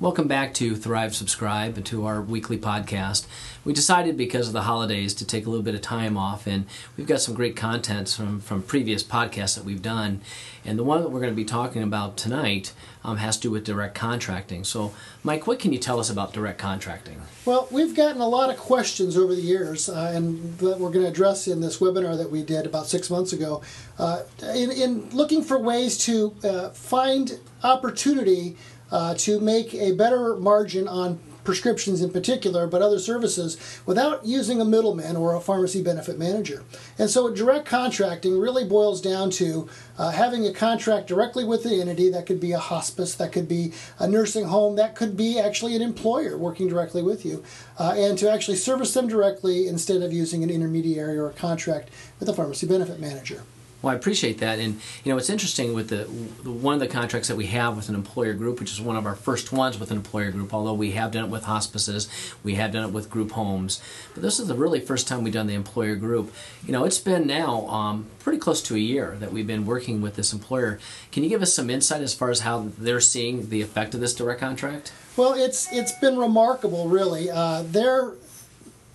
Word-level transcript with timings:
Welcome 0.00 0.28
back 0.28 0.54
to 0.54 0.76
Thrive 0.76 1.14
Subscribe 1.14 1.76
and 1.76 1.84
to 1.84 2.06
our 2.06 2.22
weekly 2.22 2.56
podcast. 2.56 3.26
We 3.66 3.74
decided 3.74 4.16
because 4.16 4.46
of 4.46 4.54
the 4.54 4.62
holidays 4.62 5.12
to 5.12 5.26
take 5.26 5.44
a 5.44 5.50
little 5.50 5.62
bit 5.62 5.74
of 5.74 5.82
time 5.82 6.16
off, 6.16 6.46
and 6.46 6.64
we've 6.96 7.06
got 7.06 7.20
some 7.20 7.34
great 7.34 7.54
content 7.54 8.08
from, 8.08 8.40
from 8.40 8.62
previous 8.62 9.04
podcasts 9.04 9.56
that 9.56 9.64
we've 9.66 9.82
done. 9.82 10.22
And 10.64 10.78
the 10.78 10.84
one 10.84 11.02
that 11.02 11.10
we're 11.10 11.20
going 11.20 11.32
to 11.32 11.36
be 11.36 11.44
talking 11.44 11.82
about 11.82 12.16
tonight 12.16 12.72
um, 13.04 13.18
has 13.18 13.36
to 13.36 13.42
do 13.42 13.50
with 13.50 13.64
direct 13.64 13.94
contracting. 13.94 14.64
So, 14.64 14.94
Mike, 15.22 15.46
what 15.46 15.58
can 15.58 15.70
you 15.70 15.78
tell 15.78 16.00
us 16.00 16.08
about 16.08 16.32
direct 16.32 16.58
contracting? 16.58 17.20
Well, 17.44 17.68
we've 17.70 17.94
gotten 17.94 18.22
a 18.22 18.28
lot 18.28 18.48
of 18.48 18.56
questions 18.56 19.18
over 19.18 19.34
the 19.34 19.42
years, 19.42 19.90
uh, 19.90 20.12
and 20.14 20.56
that 20.60 20.80
we're 20.80 20.92
going 20.92 21.04
to 21.04 21.10
address 21.10 21.46
in 21.46 21.60
this 21.60 21.76
webinar 21.76 22.16
that 22.16 22.30
we 22.30 22.42
did 22.42 22.64
about 22.64 22.86
six 22.86 23.10
months 23.10 23.34
ago. 23.34 23.60
Uh, 23.98 24.22
in, 24.54 24.70
in, 24.70 25.10
looking 25.10 25.44
for 25.44 25.58
ways 25.58 25.98
to 25.98 26.34
uh, 26.42 26.70
find 26.70 27.38
opportunity 27.62 28.56
uh, 28.90 29.14
to 29.14 29.40
make 29.40 29.74
a 29.74 29.92
better 29.92 30.36
margin 30.36 30.88
on 30.88 31.18
prescriptions 31.44 32.02
in 32.02 32.10
particular, 32.10 32.66
but 32.66 32.82
other 32.82 32.98
services 32.98 33.80
without 33.86 34.24
using 34.24 34.60
a 34.60 34.64
middleman 34.64 35.16
or 35.16 35.34
a 35.34 35.40
pharmacy 35.40 35.82
benefit 35.82 36.18
manager. 36.18 36.62
And 36.98 37.08
so 37.08 37.32
direct 37.32 37.66
contracting 37.66 38.38
really 38.38 38.64
boils 38.64 39.00
down 39.00 39.30
to 39.32 39.68
uh, 39.98 40.10
having 40.10 40.46
a 40.46 40.52
contract 40.52 41.06
directly 41.06 41.44
with 41.44 41.62
the 41.64 41.80
entity 41.80 42.10
that 42.10 42.26
could 42.26 42.40
be 42.40 42.52
a 42.52 42.58
hospice, 42.58 43.14
that 43.14 43.32
could 43.32 43.48
be 43.48 43.72
a 43.98 44.06
nursing 44.06 44.44
home, 44.44 44.76
that 44.76 44.94
could 44.94 45.16
be 45.16 45.38
actually 45.38 45.74
an 45.74 45.82
employer 45.82 46.36
working 46.36 46.68
directly 46.68 47.02
with 47.02 47.24
you, 47.24 47.42
uh, 47.78 47.94
and 47.96 48.18
to 48.18 48.30
actually 48.30 48.56
service 48.56 48.94
them 48.94 49.08
directly 49.08 49.66
instead 49.66 50.02
of 50.02 50.12
using 50.12 50.42
an 50.42 50.50
intermediary 50.50 51.18
or 51.18 51.30
a 51.30 51.32
contract 51.32 51.88
with 52.18 52.28
a 52.28 52.34
pharmacy 52.34 52.66
benefit 52.66 53.00
manager. 53.00 53.42
Well, 53.82 53.94
I 53.94 53.96
appreciate 53.96 54.38
that, 54.38 54.58
and 54.58 54.78
you 55.04 55.12
know 55.12 55.16
it's 55.16 55.30
interesting 55.30 55.72
with 55.72 55.88
the, 55.88 56.04
one 56.48 56.74
of 56.74 56.80
the 56.80 56.86
contracts 56.86 57.28
that 57.28 57.36
we 57.36 57.46
have 57.46 57.76
with 57.76 57.88
an 57.88 57.94
employer 57.94 58.34
group, 58.34 58.60
which 58.60 58.72
is 58.72 58.80
one 58.80 58.96
of 58.96 59.06
our 59.06 59.14
first 59.14 59.52
ones 59.52 59.78
with 59.78 59.90
an 59.90 59.96
employer 59.96 60.30
group. 60.30 60.52
Although 60.52 60.74
we 60.74 60.90
have 60.92 61.12
done 61.12 61.24
it 61.24 61.30
with 61.30 61.44
hospices, 61.44 62.08
we 62.44 62.56
have 62.56 62.72
done 62.72 62.84
it 62.84 62.92
with 62.92 63.08
group 63.08 63.32
homes, 63.32 63.82
but 64.12 64.22
this 64.22 64.38
is 64.38 64.48
the 64.48 64.54
really 64.54 64.80
first 64.80 65.08
time 65.08 65.24
we've 65.24 65.32
done 65.32 65.46
the 65.46 65.54
employer 65.54 65.96
group. 65.96 66.30
You 66.66 66.72
know, 66.72 66.84
it's 66.84 66.98
been 66.98 67.26
now 67.26 67.66
um, 67.68 68.06
pretty 68.18 68.38
close 68.38 68.60
to 68.64 68.74
a 68.74 68.78
year 68.78 69.16
that 69.18 69.32
we've 69.32 69.46
been 69.46 69.64
working 69.64 70.02
with 70.02 70.14
this 70.14 70.34
employer. 70.34 70.78
Can 71.10 71.22
you 71.22 71.30
give 71.30 71.40
us 71.40 71.54
some 71.54 71.70
insight 71.70 72.02
as 72.02 72.12
far 72.12 72.30
as 72.30 72.40
how 72.40 72.68
they're 72.76 73.00
seeing 73.00 73.48
the 73.48 73.62
effect 73.62 73.94
of 73.94 74.00
this 74.00 74.14
direct 74.14 74.40
contract? 74.40 74.92
Well, 75.16 75.32
it's 75.32 75.72
it's 75.72 75.92
been 75.92 76.18
remarkable, 76.18 76.88
really. 76.88 77.30
Uh, 77.30 77.62
they're 77.66 78.12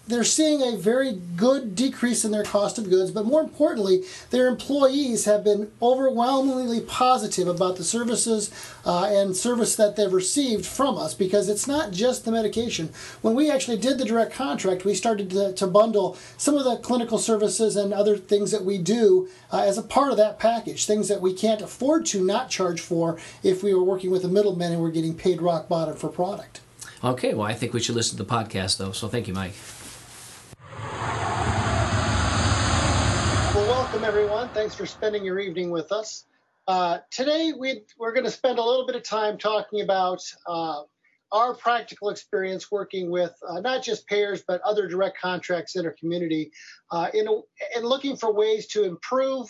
they're 0.08 0.24
seeing 0.24 0.62
a 0.62 0.78
very 0.78 1.14
good 1.14 1.76
decrease 1.76 2.24
in 2.24 2.32
their 2.32 2.44
cost 2.44 2.78
of 2.78 2.90
goods, 2.90 3.12
but 3.12 3.26
more 3.26 3.42
importantly, 3.42 4.04
their 4.30 4.48
employees 4.48 5.26
have 5.26 5.44
been 5.44 5.72
overwhelmingly 5.82 6.82
positive 6.82 7.48
about 7.48 7.78
the 7.78 7.84
services 7.84 8.52
uh, 8.86 9.06
and 9.06 9.36
service 9.36 9.76
that 9.76 9.96
they've 9.96 10.14
received 10.14 10.66
from 10.66 10.98
us 10.98 11.14
because 11.14 11.50
it's 11.50 11.68
not 11.68 11.92
just 11.92 12.24
the 12.24 12.32
medication. 12.32 12.90
When 13.22 13.34
we 13.34 13.50
actually 13.50 13.78
did 13.78 13.98
the 13.98 14.06
direct 14.06 14.34
contract, 14.34 14.86
we 14.86 14.94
started 14.94 15.32
to, 15.32 15.54
to 15.54 15.68
bundle 15.68 16.18
some 16.38 16.56
of 16.56 16.66
the 16.66 16.78
clinical 16.78 17.18
services 17.18 17.76
and 17.76 17.94
other 17.94 18.18
things 18.18 18.52
that 18.52 18.64
we 18.64 18.78
do 18.78 19.28
uh, 19.52 19.62
as 19.62 19.78
a 19.78 19.84
part 19.84 20.12
of 20.12 20.18
that 20.18 20.38
package, 20.38 20.86
things 20.86 21.08
that 21.08 21.22
we 21.22 21.34
can't 21.34 21.62
afford 21.62 22.06
to 22.08 22.24
not 22.24 22.50
charge 22.50 22.80
for 22.80 23.18
if 23.42 23.64
we 23.64 23.74
were 23.74 23.84
working 23.84 24.12
with 24.12 24.24
a 24.24 24.28
middleman 24.30 24.72
and 24.72 24.82
we're 24.82 24.92
getting 24.92 25.16
paid 25.16 25.42
rock 25.42 25.68
bottom 25.68 25.96
for 25.96 26.10
product. 26.10 26.62
Okay, 27.04 27.34
well, 27.34 27.48
I 27.48 27.54
think 27.54 27.74
we 27.74 27.80
should 27.80 27.96
listen 27.96 28.18
to 28.18 28.24
the 28.24 28.30
podcast, 28.30 28.78
though. 28.78 28.92
So 28.92 29.08
thank 29.08 29.28
you, 29.28 29.34
Mike. 29.34 29.54
Welcome 33.96 34.04
everyone. 34.04 34.50
Thanks 34.50 34.76
for 34.76 34.86
spending 34.86 35.24
your 35.24 35.40
evening 35.40 35.72
with 35.72 35.92
us. 35.92 36.26
Uh, 36.68 36.98
today 37.12 37.54
we, 37.58 37.82
are 38.02 38.12
going 38.12 38.26
to 38.26 38.32
spend 38.32 38.60
a 38.60 38.64
little 38.64 38.86
bit 38.86 38.96
of 38.96 39.04
time 39.04 39.38
talking 39.38 39.82
about 39.82 40.22
uh, 40.48 40.82
our 41.32 41.54
practical 41.54 42.10
experience 42.10 42.72
working 42.72 43.10
with 43.10 43.34
uh, 43.48 43.60
not 43.62 43.84
just 43.84 44.06
payers 44.08 44.44
but 44.48 44.60
other 44.62 44.88
direct 44.88 45.18
contracts 45.20 45.76
in 45.76 45.86
our 45.86 45.96
community 46.00 46.52
uh, 46.92 47.08
in, 47.14 47.28
in 47.78 47.84
looking 47.84 48.18
for 48.18 48.34
ways 48.34 48.68
to 48.68 48.84
improve 48.84 49.48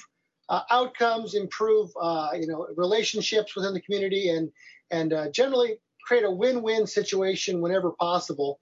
uh, 0.50 0.62
outcomes, 0.70 1.34
improve 1.34 1.90
uh, 2.00 2.30
you 2.40 2.48
know 2.48 2.68
relationships 2.76 3.56
within 3.56 3.74
the 3.74 3.82
community, 3.82 4.30
and 4.30 4.52
and 4.92 5.34
generally 5.34 5.78
create 6.06 6.24
a 6.24 6.30
win-win 6.30 6.86
situation 6.86 7.62
whenever 7.62 7.92
possible. 7.92 8.60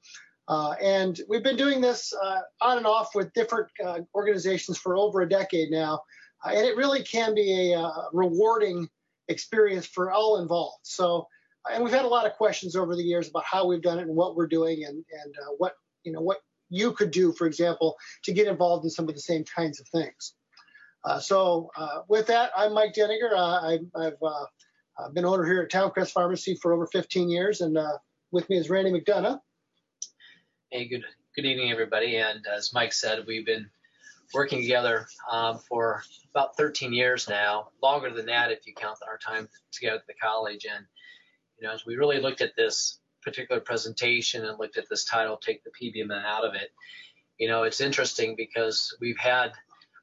Uh, 0.47 0.75
and 0.81 1.21
we've 1.29 1.43
been 1.43 1.55
doing 1.55 1.79
this 1.79 2.13
uh, 2.13 2.41
on 2.61 2.77
and 2.77 2.85
off 2.85 3.15
with 3.15 3.33
different 3.33 3.67
uh, 3.83 3.99
organizations 4.13 4.77
for 4.77 4.97
over 4.97 5.21
a 5.21 5.29
decade 5.29 5.71
now. 5.71 6.01
Uh, 6.45 6.49
and 6.49 6.65
it 6.65 6.75
really 6.75 7.01
can 7.03 7.33
be 7.33 7.71
a 7.71 7.79
uh, 7.79 8.05
rewarding 8.11 8.89
experience 9.29 9.85
for 9.85 10.11
all 10.11 10.41
involved. 10.41 10.79
So, 10.83 11.27
and 11.71 11.83
we've 11.83 11.93
had 11.93 12.03
a 12.03 12.09
lot 12.09 12.25
of 12.25 12.33
questions 12.33 12.75
over 12.75 12.95
the 12.95 13.03
years 13.03 13.29
about 13.29 13.45
how 13.45 13.65
we've 13.65 13.81
done 13.81 13.99
it 13.99 14.07
and 14.07 14.15
what 14.15 14.35
we're 14.35 14.47
doing 14.47 14.83
and, 14.83 14.95
and 14.95 15.35
uh, 15.41 15.53
what, 15.57 15.73
you 16.03 16.11
know, 16.11 16.21
what 16.21 16.39
you 16.69 16.91
could 16.91 17.11
do, 17.11 17.31
for 17.31 17.47
example, 17.47 17.95
to 18.25 18.33
get 18.33 18.47
involved 18.47 18.83
in 18.83 18.89
some 18.89 19.07
of 19.07 19.15
the 19.15 19.21
same 19.21 19.45
kinds 19.45 19.79
of 19.79 19.87
things. 19.87 20.33
so 21.21 21.69
with 22.09 22.27
that, 22.27 22.51
I'm 22.57 22.73
Mike 22.73 22.93
Denninger. 22.93 23.33
I, 23.33 23.79
have 23.95 25.13
been 25.13 25.25
owner 25.25 25.45
here 25.45 25.61
at 25.61 25.71
Towncrest 25.71 26.11
Pharmacy 26.11 26.57
for 26.61 26.73
over 26.73 26.87
15 26.87 27.29
years. 27.29 27.61
And 27.61 27.77
with 28.31 28.49
me 28.49 28.57
is 28.57 28.69
Randy 28.69 28.91
McDonough. 28.91 29.39
Hey, 30.73 30.85
good 30.85 31.05
good 31.35 31.45
evening, 31.45 31.69
everybody. 31.71 32.17
And 32.17 32.47
as 32.47 32.73
Mike 32.73 32.93
said, 32.93 33.27
we've 33.27 33.45
been 33.45 33.69
working 34.33 34.59
together 34.59 35.05
um, 35.31 35.59
for 35.59 36.01
about 36.31 36.57
13 36.57 36.91
years 36.91 37.29
now, 37.29 37.67
longer 37.83 38.09
than 38.09 38.25
that 38.25 38.51
if 38.51 38.65
you 38.65 38.73
count 38.73 38.97
our 39.07 39.19
time 39.19 39.47
together 39.71 39.97
at 39.97 40.07
the 40.07 40.15
college. 40.15 40.65
And 40.65 40.83
you 41.59 41.67
know, 41.67 41.75
as 41.75 41.85
we 41.85 41.95
really 41.95 42.19
looked 42.19 42.41
at 42.41 42.55
this 42.55 42.97
particular 43.21 43.61
presentation 43.61 44.45
and 44.45 44.57
looked 44.57 44.79
at 44.79 44.89
this 44.89 45.05
title, 45.05 45.37
"Take 45.37 45.63
the 45.63 45.69
PBM 45.69 46.11
out 46.11 46.43
of 46.43 46.55
it," 46.55 46.71
you 47.37 47.47
know, 47.47 47.61
it's 47.61 47.79
interesting 47.79 48.35
because 48.35 48.97
we've 48.99 49.19
had 49.19 49.51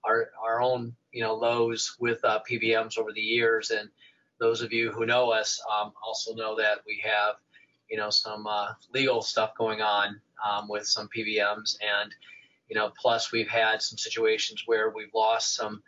our 0.05 0.31
our 0.41 0.63
own 0.63 0.95
you 1.11 1.25
know 1.25 1.35
lows 1.35 1.97
with 1.99 2.25
uh, 2.25 2.43
PBMs 2.49 2.97
over 2.97 3.13
the 3.13 3.21
years, 3.21 3.73
and 3.73 3.91
those 4.39 4.63
of 4.63 4.73
you 4.73 4.93
who 4.93 5.05
know 5.05 5.33
us 5.33 5.61
um, 5.69 5.93
also 6.01 6.33
know 6.37 6.55
that 6.59 6.83
we 6.87 7.03
have 7.03 7.35
you 7.91 7.97
know 7.97 8.11
some 8.11 8.47
uh, 8.47 8.69
legal 8.95 9.21
stuff 9.21 9.57
going 9.57 9.83
on 9.83 10.21
um, 10.49 10.69
with 10.69 10.87
some 10.87 11.09
PBMs, 11.17 11.77
and 11.81 12.15
you 12.69 12.77
know, 12.77 12.93
plus 13.01 13.33
we've 13.33 13.49
had 13.49 13.83
some 13.83 13.99
situations 13.99 14.63
where 14.67 14.91
we've 14.91 15.13
lost 15.15 15.55
some 15.57 15.83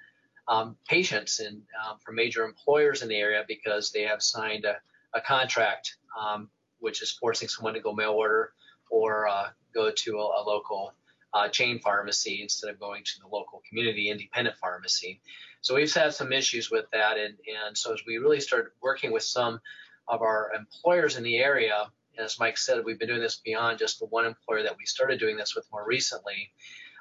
um, 0.48 0.76
patients 0.88 1.38
and 1.40 1.62
um, 1.86 1.98
from 2.04 2.16
major 2.16 2.44
employers 2.44 3.02
in 3.02 3.08
the 3.08 3.16
area 3.16 3.44
because 3.46 3.92
they 3.92 4.02
have 4.02 4.20
signed 4.22 4.64
a, 4.64 4.76
a 5.14 5.20
contract 5.20 5.96
um, 6.20 6.50
which 6.80 7.00
is 7.00 7.12
forcing 7.12 7.48
someone 7.48 7.74
to 7.74 7.80
go 7.80 7.92
mail 7.92 8.10
order 8.10 8.52
or 8.90 9.28
uh, 9.28 9.48
go 9.72 9.90
to 9.90 10.18
a, 10.18 10.42
a 10.42 10.42
local 10.44 10.92
uh, 11.32 11.48
chain 11.48 11.78
pharmacy 11.78 12.42
instead 12.42 12.70
of 12.70 12.78
going 12.78 13.02
to 13.04 13.20
the 13.20 13.28
local 13.28 13.62
community 13.68 14.10
independent 14.10 14.56
pharmacy. 14.58 15.20
So 15.62 15.74
we've 15.76 15.92
had 15.92 16.12
some 16.12 16.32
issues 16.32 16.70
with 16.70 16.86
that, 16.92 17.16
and, 17.16 17.34
and 17.66 17.78
so 17.78 17.92
as 17.92 18.00
we 18.06 18.18
really 18.18 18.40
started 18.40 18.72
working 18.82 19.12
with 19.12 19.22
some 19.22 19.60
of 20.08 20.20
our 20.20 20.52
employers 20.54 21.16
in 21.16 21.22
the 21.22 21.38
area, 21.38 21.86
as 22.18 22.38
Mike 22.38 22.58
said, 22.58 22.84
we've 22.84 22.98
been 22.98 23.08
doing 23.08 23.20
this 23.20 23.36
beyond 23.36 23.78
just 23.78 23.98
the 23.98 24.06
one 24.06 24.24
employer 24.24 24.62
that 24.62 24.76
we 24.76 24.86
started 24.86 25.18
doing 25.18 25.36
this 25.36 25.54
with 25.54 25.66
more 25.72 25.84
recently. 25.86 26.52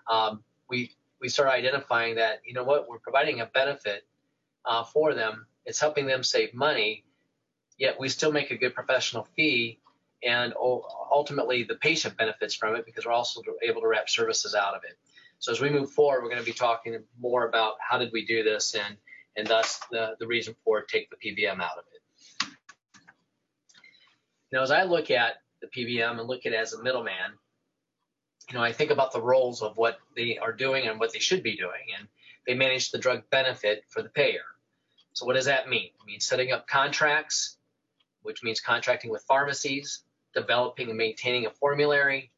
Um, 0.09 0.43
we 0.69 0.91
we 1.19 1.29
started 1.29 1.51
identifying 1.51 2.15
that 2.15 2.41
you 2.45 2.53
know 2.53 2.63
what 2.63 2.87
we're 2.87 2.99
providing 2.99 3.41
a 3.41 3.45
benefit 3.45 4.05
uh, 4.65 4.83
for 4.83 5.13
them. 5.13 5.45
It's 5.65 5.79
helping 5.79 6.07
them 6.07 6.23
save 6.23 6.53
money, 6.53 7.03
yet 7.77 7.99
we 7.99 8.09
still 8.09 8.31
make 8.31 8.51
a 8.51 8.57
good 8.57 8.73
professional 8.73 9.27
fee, 9.35 9.79
and 10.23 10.53
ultimately 11.11 11.63
the 11.63 11.75
patient 11.75 12.17
benefits 12.17 12.55
from 12.55 12.75
it 12.75 12.85
because 12.85 13.05
we're 13.05 13.11
also 13.11 13.41
able 13.61 13.81
to 13.81 13.87
wrap 13.87 14.09
services 14.09 14.55
out 14.55 14.75
of 14.75 14.83
it. 14.83 14.97
So 15.39 15.51
as 15.51 15.59
we 15.59 15.69
move 15.69 15.91
forward, 15.91 16.21
we're 16.21 16.29
going 16.29 16.41
to 16.41 16.45
be 16.45 16.53
talking 16.53 17.03
more 17.19 17.47
about 17.47 17.73
how 17.79 17.97
did 17.97 18.11
we 18.11 18.25
do 18.25 18.43
this 18.43 18.75
and 18.75 18.97
and 19.35 19.47
thus 19.47 19.79
the, 19.91 20.15
the 20.19 20.27
reason 20.27 20.55
for 20.63 20.81
take 20.81 21.09
the 21.09 21.15
PBM 21.15 21.61
out 21.61 21.77
of 21.77 21.85
it. 21.90 21.90
Know, 24.51 24.61
as 24.61 24.71
I 24.71 24.83
look 24.83 25.11
at 25.11 25.35
the 25.61 25.67
PBM 25.67 26.19
and 26.19 26.27
look 26.27 26.45
at 26.45 26.51
it 26.51 26.57
as 26.57 26.73
a 26.73 26.83
middleman, 26.83 27.37
you 28.49 28.57
know, 28.57 28.63
I 28.63 28.73
think 28.73 28.91
about 28.91 29.13
the 29.13 29.21
roles 29.21 29.61
of 29.61 29.77
what 29.77 29.99
they 30.15 30.37
are 30.37 30.51
doing 30.51 30.87
and 30.87 30.99
what 30.99 31.13
they 31.13 31.19
should 31.19 31.41
be 31.41 31.55
doing, 31.55 31.95
and 31.97 32.07
they 32.45 32.53
manage 32.53 32.91
the 32.91 32.97
drug 32.97 33.23
benefit 33.29 33.85
for 33.87 34.01
the 34.01 34.09
payer. 34.09 34.41
So 35.13 35.25
what 35.25 35.35
does 35.35 35.45
that 35.45 35.69
mean? 35.69 35.85
It 35.85 36.05
means 36.05 36.25
setting 36.25 36.51
up 36.51 36.67
contracts, 36.67 37.57
which 38.23 38.43
means 38.43 38.59
contracting 38.59 39.09
with 39.09 39.23
pharmacies, 39.23 40.03
developing 40.33 40.89
and 40.89 40.97
maintaining 40.97 41.45
a 41.45 41.51
formulary, 41.51 42.31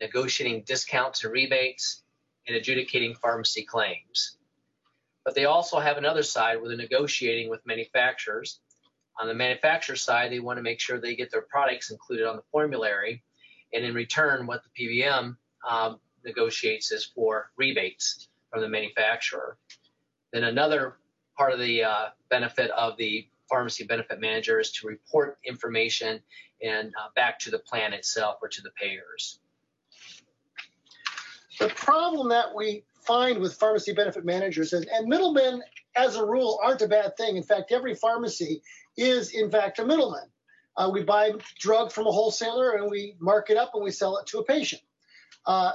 negotiating 0.00 0.62
discounts 0.62 1.22
and 1.22 1.32
rebates, 1.32 2.02
and 2.48 2.56
adjudicating 2.56 3.14
pharmacy 3.14 3.62
claims. 3.62 4.38
But 5.24 5.34
they 5.34 5.44
also 5.44 5.78
have 5.78 5.98
another 5.98 6.22
side 6.22 6.58
where 6.58 6.68
they're 6.68 6.76
negotiating 6.76 7.48
with 7.48 7.64
manufacturers 7.64 8.60
on 9.20 9.28
the 9.28 9.34
manufacturer 9.34 9.96
side, 9.96 10.32
they 10.32 10.40
want 10.40 10.58
to 10.58 10.62
make 10.62 10.80
sure 10.80 10.98
they 10.98 11.14
get 11.14 11.30
their 11.30 11.42
products 11.42 11.90
included 11.90 12.26
on 12.26 12.36
the 12.36 12.42
formulary. 12.50 13.22
And 13.72 13.84
in 13.84 13.94
return, 13.94 14.46
what 14.46 14.62
the 14.64 15.02
PBM 15.02 15.36
um, 15.68 16.00
negotiates 16.24 16.92
is 16.92 17.04
for 17.04 17.50
rebates 17.56 18.28
from 18.50 18.62
the 18.62 18.68
manufacturer. 18.68 19.56
Then 20.32 20.44
another 20.44 20.96
part 21.36 21.52
of 21.52 21.58
the 21.60 21.84
uh, 21.84 22.06
benefit 22.30 22.70
of 22.70 22.96
the 22.96 23.26
pharmacy 23.48 23.84
benefit 23.84 24.20
manager 24.20 24.58
is 24.58 24.72
to 24.72 24.86
report 24.86 25.38
information 25.44 26.20
and 26.62 26.88
uh, 26.88 27.08
back 27.14 27.38
to 27.40 27.50
the 27.50 27.58
plan 27.58 27.92
itself 27.92 28.38
or 28.42 28.48
to 28.48 28.62
the 28.62 28.70
payers. 28.70 29.38
The 31.58 31.68
problem 31.68 32.28
that 32.30 32.54
we 32.54 32.84
find 33.06 33.38
with 33.38 33.54
pharmacy 33.54 33.92
benefit 33.92 34.24
managers 34.24 34.72
and 34.72 34.86
middlemen, 35.06 35.62
as 35.94 36.16
a 36.16 36.24
rule, 36.24 36.58
aren't 36.62 36.82
a 36.82 36.88
bad 36.88 37.16
thing. 37.16 37.36
In 37.36 37.42
fact, 37.42 37.70
every 37.70 37.94
pharmacy 37.94 38.62
is, 38.96 39.30
in 39.30 39.50
fact, 39.50 39.78
a 39.78 39.84
middleman. 39.84 40.28
Uh, 40.76 40.90
we 40.92 41.02
buy 41.02 41.32
drug 41.58 41.92
from 41.92 42.06
a 42.06 42.10
wholesaler 42.10 42.72
and 42.72 42.90
we 42.90 43.14
mark 43.20 43.50
it 43.50 43.56
up 43.56 43.72
and 43.74 43.84
we 43.84 43.90
sell 43.90 44.18
it 44.18 44.26
to 44.26 44.38
a 44.38 44.44
patient. 44.44 44.82
Uh, 45.46 45.72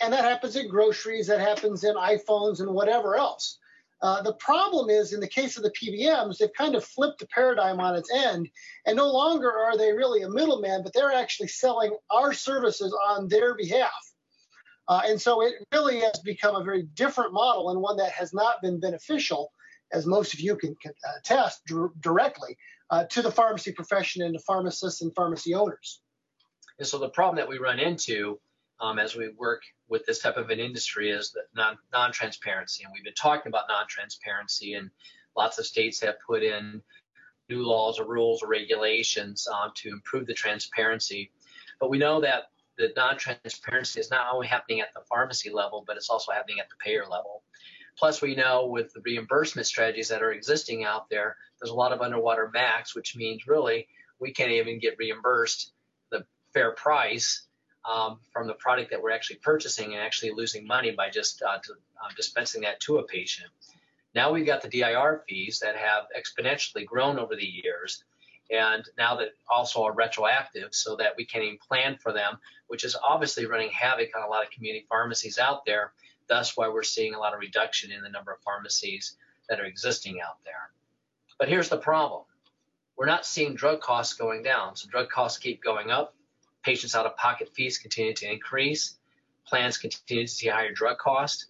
and 0.00 0.12
that 0.12 0.24
happens 0.24 0.56
in 0.56 0.68
groceries, 0.68 1.26
that 1.26 1.40
happens 1.40 1.84
in 1.84 1.94
iPhones 1.94 2.60
and 2.60 2.70
whatever 2.72 3.16
else. 3.16 3.58
Uh, 4.00 4.20
the 4.22 4.34
problem 4.34 4.90
is, 4.90 5.12
in 5.12 5.20
the 5.20 5.28
case 5.28 5.56
of 5.56 5.62
the 5.62 5.70
PBMs, 5.70 6.38
they've 6.38 6.52
kind 6.58 6.74
of 6.74 6.84
flipped 6.84 7.20
the 7.20 7.26
paradigm 7.28 7.78
on 7.78 7.94
its 7.94 8.10
end, 8.12 8.48
and 8.84 8.96
no 8.96 9.08
longer 9.12 9.52
are 9.52 9.78
they 9.78 9.92
really 9.92 10.22
a 10.22 10.28
middleman, 10.28 10.82
but 10.82 10.92
they're 10.92 11.12
actually 11.12 11.46
selling 11.46 11.96
our 12.10 12.32
services 12.32 12.92
on 13.10 13.28
their 13.28 13.54
behalf. 13.54 13.92
Uh, 14.88 15.02
and 15.06 15.20
so 15.20 15.40
it 15.42 15.54
really 15.72 16.00
has 16.00 16.18
become 16.24 16.56
a 16.56 16.64
very 16.64 16.82
different 16.94 17.32
model 17.32 17.70
and 17.70 17.80
one 17.80 17.96
that 17.96 18.10
has 18.10 18.34
not 18.34 18.60
been 18.60 18.80
beneficial, 18.80 19.52
as 19.92 20.06
most 20.06 20.34
of 20.34 20.40
you 20.40 20.56
can, 20.56 20.74
can 20.76 20.92
attest 21.18 21.62
directly, 22.00 22.56
uh, 22.90 23.04
to 23.04 23.22
the 23.22 23.30
pharmacy 23.30 23.72
profession 23.72 24.22
and 24.22 24.34
the 24.34 24.38
pharmacists 24.40 25.02
and 25.02 25.14
pharmacy 25.14 25.54
owners. 25.54 26.00
And 26.78 26.86
so 26.86 26.98
the 26.98 27.08
problem 27.08 27.36
that 27.36 27.48
we 27.48 27.58
run 27.58 27.78
into 27.78 28.40
um, 28.80 28.98
as 28.98 29.14
we 29.14 29.30
work 29.38 29.62
with 29.88 30.04
this 30.06 30.18
type 30.18 30.36
of 30.36 30.50
an 30.50 30.58
industry 30.58 31.10
is 31.10 31.30
that 31.32 31.44
non, 31.54 31.78
non-transparency. 31.92 32.82
And 32.82 32.92
we've 32.92 33.04
been 33.04 33.14
talking 33.14 33.50
about 33.50 33.64
non-transparency, 33.68 34.74
and 34.74 34.90
lots 35.36 35.58
of 35.58 35.66
states 35.66 36.00
have 36.00 36.16
put 36.26 36.42
in 36.42 36.82
new 37.48 37.64
laws 37.64 38.00
or 38.00 38.06
rules 38.06 38.42
or 38.42 38.48
regulations 38.48 39.46
um, 39.48 39.70
to 39.76 39.90
improve 39.90 40.26
the 40.26 40.34
transparency. 40.34 41.30
But 41.78 41.90
we 41.90 41.98
know 41.98 42.20
that 42.20 42.44
the 42.78 42.92
non-transparency 42.96 44.00
is 44.00 44.10
not 44.10 44.26
only 44.32 44.46
happening 44.46 44.80
at 44.80 44.92
the 44.94 45.02
pharmacy 45.08 45.50
level, 45.50 45.84
but 45.86 45.96
it's 45.96 46.10
also 46.10 46.32
happening 46.32 46.58
at 46.58 46.68
the 46.68 46.76
payer 46.82 47.04
level. 47.08 47.42
Plus, 47.98 48.22
we 48.22 48.34
know 48.34 48.66
with 48.66 48.92
the 48.92 49.00
reimbursement 49.00 49.66
strategies 49.66 50.08
that 50.08 50.22
are 50.22 50.32
existing 50.32 50.84
out 50.84 51.08
there, 51.10 51.36
there's 51.60 51.70
a 51.70 51.74
lot 51.74 51.92
of 51.92 52.00
underwater 52.00 52.50
MACs, 52.54 52.94
which 52.94 53.16
means 53.16 53.46
really 53.46 53.86
we 54.18 54.32
can't 54.32 54.50
even 54.50 54.78
get 54.78 54.96
reimbursed 54.98 55.72
the 56.10 56.24
fair 56.52 56.72
price 56.72 57.46
um, 57.90 58.18
from 58.32 58.46
the 58.46 58.54
product 58.54 58.90
that 58.90 59.02
we're 59.02 59.10
actually 59.10 59.36
purchasing 59.36 59.92
and 59.92 60.00
actually 60.00 60.32
losing 60.32 60.66
money 60.66 60.92
by 60.92 61.10
just 61.10 61.42
uh, 61.42 61.58
to, 61.58 61.72
uh, 61.72 62.08
dispensing 62.16 62.62
that 62.62 62.80
to 62.80 62.98
a 62.98 63.02
patient. 63.04 63.48
Now 64.14 64.32
we've 64.32 64.46
got 64.46 64.62
the 64.62 64.68
DIR 64.68 65.24
fees 65.28 65.60
that 65.60 65.76
have 65.76 66.04
exponentially 66.16 66.84
grown 66.86 67.18
over 67.18 67.34
the 67.34 67.46
years, 67.46 68.04
and 68.50 68.84
now 68.98 69.16
that 69.16 69.30
also 69.50 69.84
are 69.84 69.92
retroactive 69.92 70.74
so 70.74 70.96
that 70.96 71.14
we 71.16 71.24
can 71.24 71.42
even 71.42 71.58
plan 71.58 71.96
for 71.96 72.12
them, 72.12 72.38
which 72.66 72.84
is 72.84 72.94
obviously 73.02 73.46
running 73.46 73.70
havoc 73.70 74.10
on 74.14 74.22
a 74.22 74.28
lot 74.28 74.44
of 74.44 74.50
community 74.50 74.84
pharmacies 74.88 75.38
out 75.38 75.64
there. 75.64 75.92
Thus, 76.32 76.56
why 76.56 76.68
we're 76.68 76.82
seeing 76.82 77.12
a 77.12 77.18
lot 77.18 77.34
of 77.34 77.40
reduction 77.40 77.92
in 77.92 78.02
the 78.02 78.08
number 78.08 78.32
of 78.32 78.40
pharmacies 78.40 79.16
that 79.50 79.60
are 79.60 79.66
existing 79.66 80.18
out 80.20 80.38
there. 80.44 80.70
But 81.38 81.50
here's 81.50 81.68
the 81.68 81.76
problem 81.76 82.22
we're 82.96 83.04
not 83.04 83.26
seeing 83.26 83.54
drug 83.54 83.82
costs 83.82 84.14
going 84.14 84.42
down. 84.42 84.76
So 84.76 84.88
drug 84.88 85.10
costs 85.10 85.36
keep 85.36 85.62
going 85.62 85.90
up 85.90 86.14
Patients' 86.62 86.94
out 86.94 87.06
of 87.06 87.16
pocket 87.16 87.50
fees 87.54 87.78
continue 87.78 88.14
to 88.14 88.32
increase. 88.32 88.94
Plans 89.46 89.76
continue 89.76 90.26
to 90.26 90.32
see 90.32 90.48
higher 90.48 90.72
drug 90.72 90.98
costs. 90.98 91.46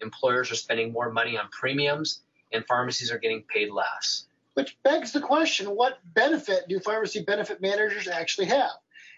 Employers 0.00 0.50
are 0.50 0.56
spending 0.56 0.92
more 0.92 1.10
money 1.10 1.38
on 1.38 1.48
premiums, 1.50 2.20
and 2.52 2.66
pharmacies 2.66 3.10
are 3.10 3.18
getting 3.18 3.42
paid 3.42 3.70
less. 3.70 4.26
Which 4.54 4.76
begs 4.82 5.12
the 5.12 5.20
question 5.20 5.68
what 5.68 5.98
benefit 6.04 6.68
do 6.68 6.80
pharmacy 6.80 7.22
benefit 7.22 7.60
managers 7.60 8.08
actually 8.08 8.48
have? 8.48 8.72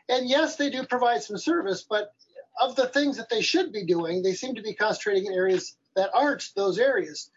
And 0.09 0.29
yes, 0.29 0.57
they 0.57 0.71
do 0.71 0.85
provide 0.85 1.23
some 1.23 1.39
service, 1.39 1.83
but 1.83 2.15
of 2.61 2.77
the 2.77 2.89
things 2.89 3.17
that 3.17 3.29
they 3.29 3.43
should 3.43 3.73
be 3.73 3.85
doing, 3.85 4.23
they 4.23 4.35
seem 4.35 4.55
to 4.55 4.63
be 4.63 4.75
concentrating 4.75 5.27
in 5.27 5.33
areas 5.33 5.77
that 5.97 6.11
aren't 6.15 6.49
those 6.55 6.79
areas. 6.79 7.31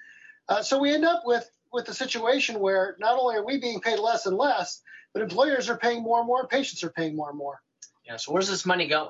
Uh, 0.47 0.62
so 0.62 0.79
we 0.79 0.94
end 0.94 1.06
up 1.06 1.23
with 1.25 1.50
with 1.71 1.88
a 1.88 1.94
situation 1.94 2.59
where 2.59 2.97
not 3.00 3.18
only 3.18 3.35
are 3.35 3.45
we 3.45 3.57
being 3.57 3.79
paid 3.79 3.97
less 3.97 4.25
and 4.25 4.35
less, 4.35 4.81
but 5.13 5.21
employers 5.21 5.69
are 5.69 5.77
paying 5.77 6.03
more 6.03 6.19
and 6.19 6.27
more, 6.27 6.41
and 6.41 6.50
patients 6.50 6.83
are 6.83 6.89
paying 6.89 7.15
more 7.15 7.29
and 7.29 7.38
more. 7.38 7.62
Yeah, 8.06 8.18
so 8.18 8.33
where's 8.33 8.50
this 8.50 8.65
money 8.65 8.88
going? 8.88 9.09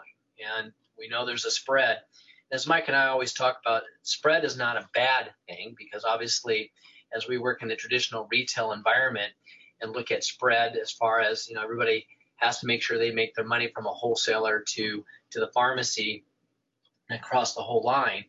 And 0.58 0.72
we 0.98 1.08
know 1.08 1.26
there's 1.26 1.46
a 1.46 1.52
spread. 1.52 1.98
As 2.52 2.68
Mike 2.68 2.88
and 2.88 2.96
I 2.96 3.08
always 3.08 3.34
talk 3.34 3.58
about, 3.66 3.84
spread 4.04 4.44
is 4.44 4.58
not 4.58 4.78
a 4.78 4.88
bad 4.94 5.32
thing 5.48 5.76
because 5.78 6.04
obviously, 6.04 6.72
as 7.16 7.28
we 7.28 7.38
work 7.38 7.62
in 7.62 7.68
the 7.68 7.76
traditional 7.76 8.28
retail 8.32 8.74
environment 8.74 9.32
and 9.82 9.92
look 9.92 10.12
at 10.12 10.24
spread 10.24 10.76
as 10.76 10.92
far 10.92 11.20
as 11.22 11.48
you 11.48 11.56
know, 11.56 11.64
everybody 11.64 12.06
has 12.36 12.60
to 12.60 12.68
make 12.68 12.82
sure 12.82 12.98
they 12.98 13.12
make 13.12 13.34
their 13.36 13.46
money 13.46 13.72
from 13.74 13.86
a 13.86 13.92
wholesaler 13.92 14.64
to 14.68 15.04
to 15.32 15.40
the 15.40 15.48
pharmacy 15.48 16.24
across 17.10 17.56
the 17.56 17.62
whole 17.62 17.84
line. 17.84 18.26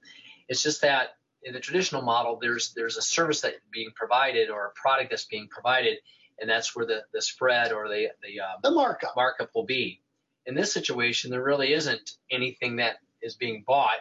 It's 0.49 0.63
just 0.63 0.83
that 0.83 1.17
in 1.45 1.53
the 1.53 1.61
traditional 1.61 2.03
model, 2.03 2.39
there's 2.41 2.73
there's 2.75 2.97
a 2.97 3.03
service 3.03 3.41
that 3.43 3.55
being 3.71 3.91
provided 3.95 4.51
or 4.51 4.67
a 4.67 4.71
product 4.71 5.11
that's 5.11 5.25
being 5.25 5.49
provided, 5.49 5.99
and 6.41 6.49
that's 6.49 6.75
where 6.75 6.87
the, 6.87 7.03
the 7.13 7.23
spread 7.23 7.73
or 7.73 7.89
the 7.89 8.09
the, 8.23 8.41
um, 8.41 8.57
the 8.63 8.71
markup 8.71 9.15
markup 9.17 9.51
will 9.55 9.65
be. 9.65 10.01
In 10.47 10.55
this 10.55 10.73
situation, 10.73 11.31
there 11.31 11.43
really 11.43 11.73
isn't 11.73 12.13
anything 12.31 12.77
that 12.77 12.97
is 13.23 13.37
being 13.37 13.65
bought. 13.67 14.01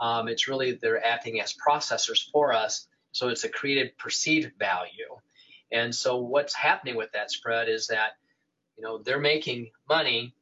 Um, 0.00 0.28
it's 0.28 0.48
really 0.48 0.72
they're 0.72 1.04
acting 1.04 1.40
as 1.40 1.54
processors 1.54 2.30
for 2.30 2.52
us, 2.52 2.86
so 3.12 3.28
it's 3.28 3.44
a 3.44 3.48
created 3.48 3.96
perceived 3.98 4.52
value. 4.58 5.16
And 5.72 5.94
so 5.94 6.18
what's 6.18 6.54
happening 6.54 6.96
with 6.96 7.12
that 7.12 7.30
spread 7.30 7.68
is 7.68 7.88
that 7.88 8.12
you 8.76 8.82
know 8.82 8.98
they're 8.98 9.20
making 9.20 9.70
money 9.88 10.34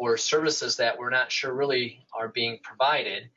for 0.00 0.16
services 0.16 0.78
that 0.78 0.98
we're 0.98 1.10
not 1.10 1.30
sure 1.30 1.52
really 1.52 2.02
are 2.18 2.28
being 2.28 2.58
provided, 2.62 3.28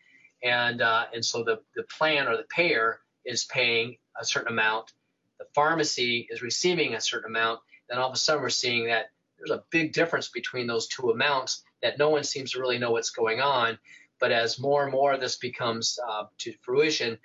and 0.42 0.82
uh, 0.82 1.04
and 1.14 1.24
so 1.24 1.44
the 1.44 1.60
the 1.76 1.84
plan 1.84 2.26
or 2.26 2.38
the 2.38 2.46
payer 2.56 3.02
is 3.26 3.44
paying 3.44 3.98
a 4.20 4.24
certain 4.24 4.54
amount, 4.54 4.94
the 5.40 5.46
pharmacy 5.54 6.26
is 6.32 6.42
receiving 6.42 6.94
a 6.94 7.02
certain 7.02 7.30
amount. 7.30 7.60
Then 7.90 8.00
all 8.00 8.08
of 8.08 8.16
a 8.16 8.18
sudden 8.18 8.42
we're 8.42 8.50
seeing 8.50 8.86
that 8.88 9.08
there's 9.38 9.52
a 9.52 9.64
big 9.72 9.92
difference 9.92 10.30
between 10.30 10.66
those 10.66 10.88
two 10.88 11.10
amounts 11.10 11.64
that 11.82 11.98
no 11.98 12.10
one 12.10 12.24
seems 12.24 12.52
to 12.52 12.62
really 12.62 12.78
know 12.78 12.92
what's 12.92 13.10
going 13.10 13.42
on. 13.42 13.78
But 14.22 14.32
as 14.32 14.58
more 14.58 14.84
and 14.84 14.92
more 14.92 15.12
of 15.12 15.20
this 15.20 15.36
becomes 15.36 16.00
uh, 16.10 16.26
to 16.40 16.54
fruition, 16.62 17.18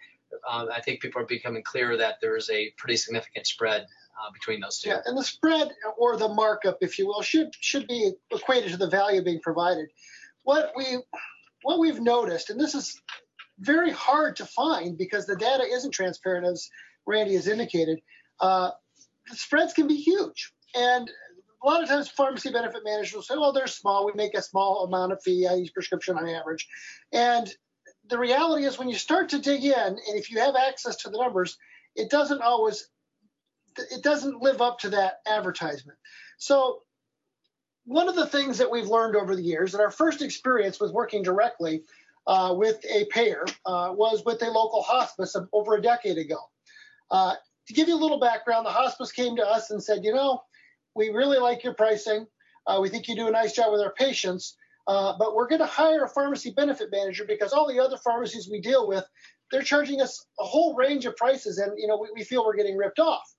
uh, 0.50 0.66
I 0.74 0.80
think 0.80 1.00
people 1.00 1.22
are 1.22 1.26
becoming 1.26 1.62
clear 1.62 1.96
that 1.96 2.16
there 2.20 2.36
is 2.36 2.50
a 2.50 2.72
pretty 2.76 2.96
significant 2.96 3.46
spread 3.46 3.86
uh, 4.20 4.30
between 4.32 4.60
those 4.60 4.80
two. 4.80 4.90
Yeah, 4.90 5.00
and 5.04 5.16
the 5.16 5.24
spread 5.24 5.70
or 5.96 6.16
the 6.16 6.28
markup, 6.28 6.78
if 6.80 6.98
you 6.98 7.06
will, 7.06 7.22
should 7.22 7.50
should 7.60 7.86
be 7.86 8.12
equated 8.30 8.72
to 8.72 8.76
the 8.76 8.88
value 8.88 9.22
being 9.22 9.40
provided. 9.40 9.88
What 10.42 10.72
we 10.76 10.98
what 11.62 11.78
we've 11.78 12.00
noticed, 12.00 12.50
and 12.50 12.60
this 12.60 12.74
is 12.74 13.00
very 13.58 13.90
hard 13.90 14.36
to 14.36 14.46
find 14.46 14.96
because 14.96 15.26
the 15.26 15.36
data 15.36 15.64
isn't 15.64 15.92
transparent, 15.92 16.46
as 16.46 16.68
Randy 17.06 17.34
has 17.34 17.48
indicated. 17.48 18.00
Uh, 18.40 18.70
the 19.28 19.36
spreads 19.36 19.72
can 19.72 19.86
be 19.86 19.96
huge, 19.96 20.52
and 20.74 21.10
a 21.62 21.66
lot 21.66 21.82
of 21.82 21.88
times 21.88 22.08
pharmacy 22.08 22.50
benefit 22.50 22.82
managers 22.84 23.14
will 23.14 23.22
say, 23.22 23.34
well, 23.36 23.52
they're 23.52 23.66
small. 23.66 24.06
We 24.06 24.12
make 24.14 24.34
a 24.34 24.42
small 24.42 24.84
amount 24.84 25.12
of 25.12 25.22
fee 25.22 25.48
each 25.56 25.74
prescription 25.74 26.16
on 26.16 26.28
average. 26.28 26.68
And 27.12 27.52
the 28.08 28.18
reality 28.18 28.64
is 28.64 28.78
when 28.78 28.88
you 28.88 28.96
start 28.96 29.30
to 29.30 29.40
dig 29.40 29.64
in, 29.64 29.72
and 29.74 29.98
if 30.06 30.30
you 30.30 30.38
have 30.38 30.54
access 30.56 30.96
to 30.98 31.10
the 31.10 31.18
numbers, 31.18 31.58
it 31.96 32.10
doesn't 32.10 32.42
always, 32.42 32.88
it 33.78 34.02
doesn't 34.02 34.42
live 34.42 34.60
up 34.60 34.78
to 34.80 34.90
that 34.90 35.20
advertisement. 35.26 35.98
So 36.38 36.82
one 37.84 38.08
of 38.08 38.16
the 38.16 38.26
things 38.26 38.58
that 38.58 38.70
we've 38.70 38.86
learned 38.86 39.16
over 39.16 39.34
the 39.34 39.42
years, 39.42 39.74
and 39.74 39.82
our 39.82 39.90
first 39.90 40.20
experience 40.20 40.78
with 40.78 40.92
working 40.92 41.22
directly 41.22 41.84
uh, 42.26 42.54
with 42.56 42.84
a 42.84 43.06
payer 43.06 43.44
uh, 43.64 43.92
was 43.96 44.22
with 44.24 44.42
a 44.42 44.50
local 44.50 44.82
hospice 44.82 45.34
over 45.52 45.76
a 45.76 45.82
decade 45.82 46.18
ago. 46.18 46.38
Uh, 47.10 47.34
to 47.66 47.72
give 47.74 47.88
you 47.88 47.94
a 47.94 47.96
little 47.96 48.20
background, 48.20 48.66
the 48.66 48.70
hospice 48.70 49.10
came 49.10 49.36
to 49.36 49.46
us 49.46 49.70
and 49.70 49.82
said, 49.82 50.04
you 50.04 50.12
know, 50.12 50.42
we 50.94 51.08
really 51.08 51.38
like 51.38 51.64
your 51.64 51.74
pricing. 51.74 52.26
Uh, 52.66 52.78
we 52.80 52.90
think 52.90 53.08
you 53.08 53.16
do 53.16 53.28
a 53.28 53.30
nice 53.30 53.54
job 53.54 53.72
with 53.72 53.80
our 53.80 53.94
patients, 53.94 54.56
uh, 54.86 55.14
but 55.18 55.34
we're 55.34 55.48
going 55.48 55.60
to 55.60 55.66
hire 55.66 56.04
a 56.04 56.08
pharmacy 56.08 56.50
benefit 56.50 56.90
manager 56.92 57.24
because 57.26 57.52
all 57.52 57.66
the 57.66 57.80
other 57.80 57.96
pharmacies 57.96 58.48
we 58.50 58.60
deal 58.60 58.86
with, 58.86 59.04
they're 59.50 59.62
charging 59.62 60.02
us 60.02 60.26
a 60.40 60.44
whole 60.44 60.74
range 60.74 61.06
of 61.06 61.16
prices, 61.16 61.56
and 61.56 61.72
you 61.78 61.86
know 61.86 61.98
we, 61.98 62.08
we 62.14 62.24
feel 62.24 62.44
we're 62.44 62.56
getting 62.56 62.76
ripped 62.76 62.98
off. 62.98 63.34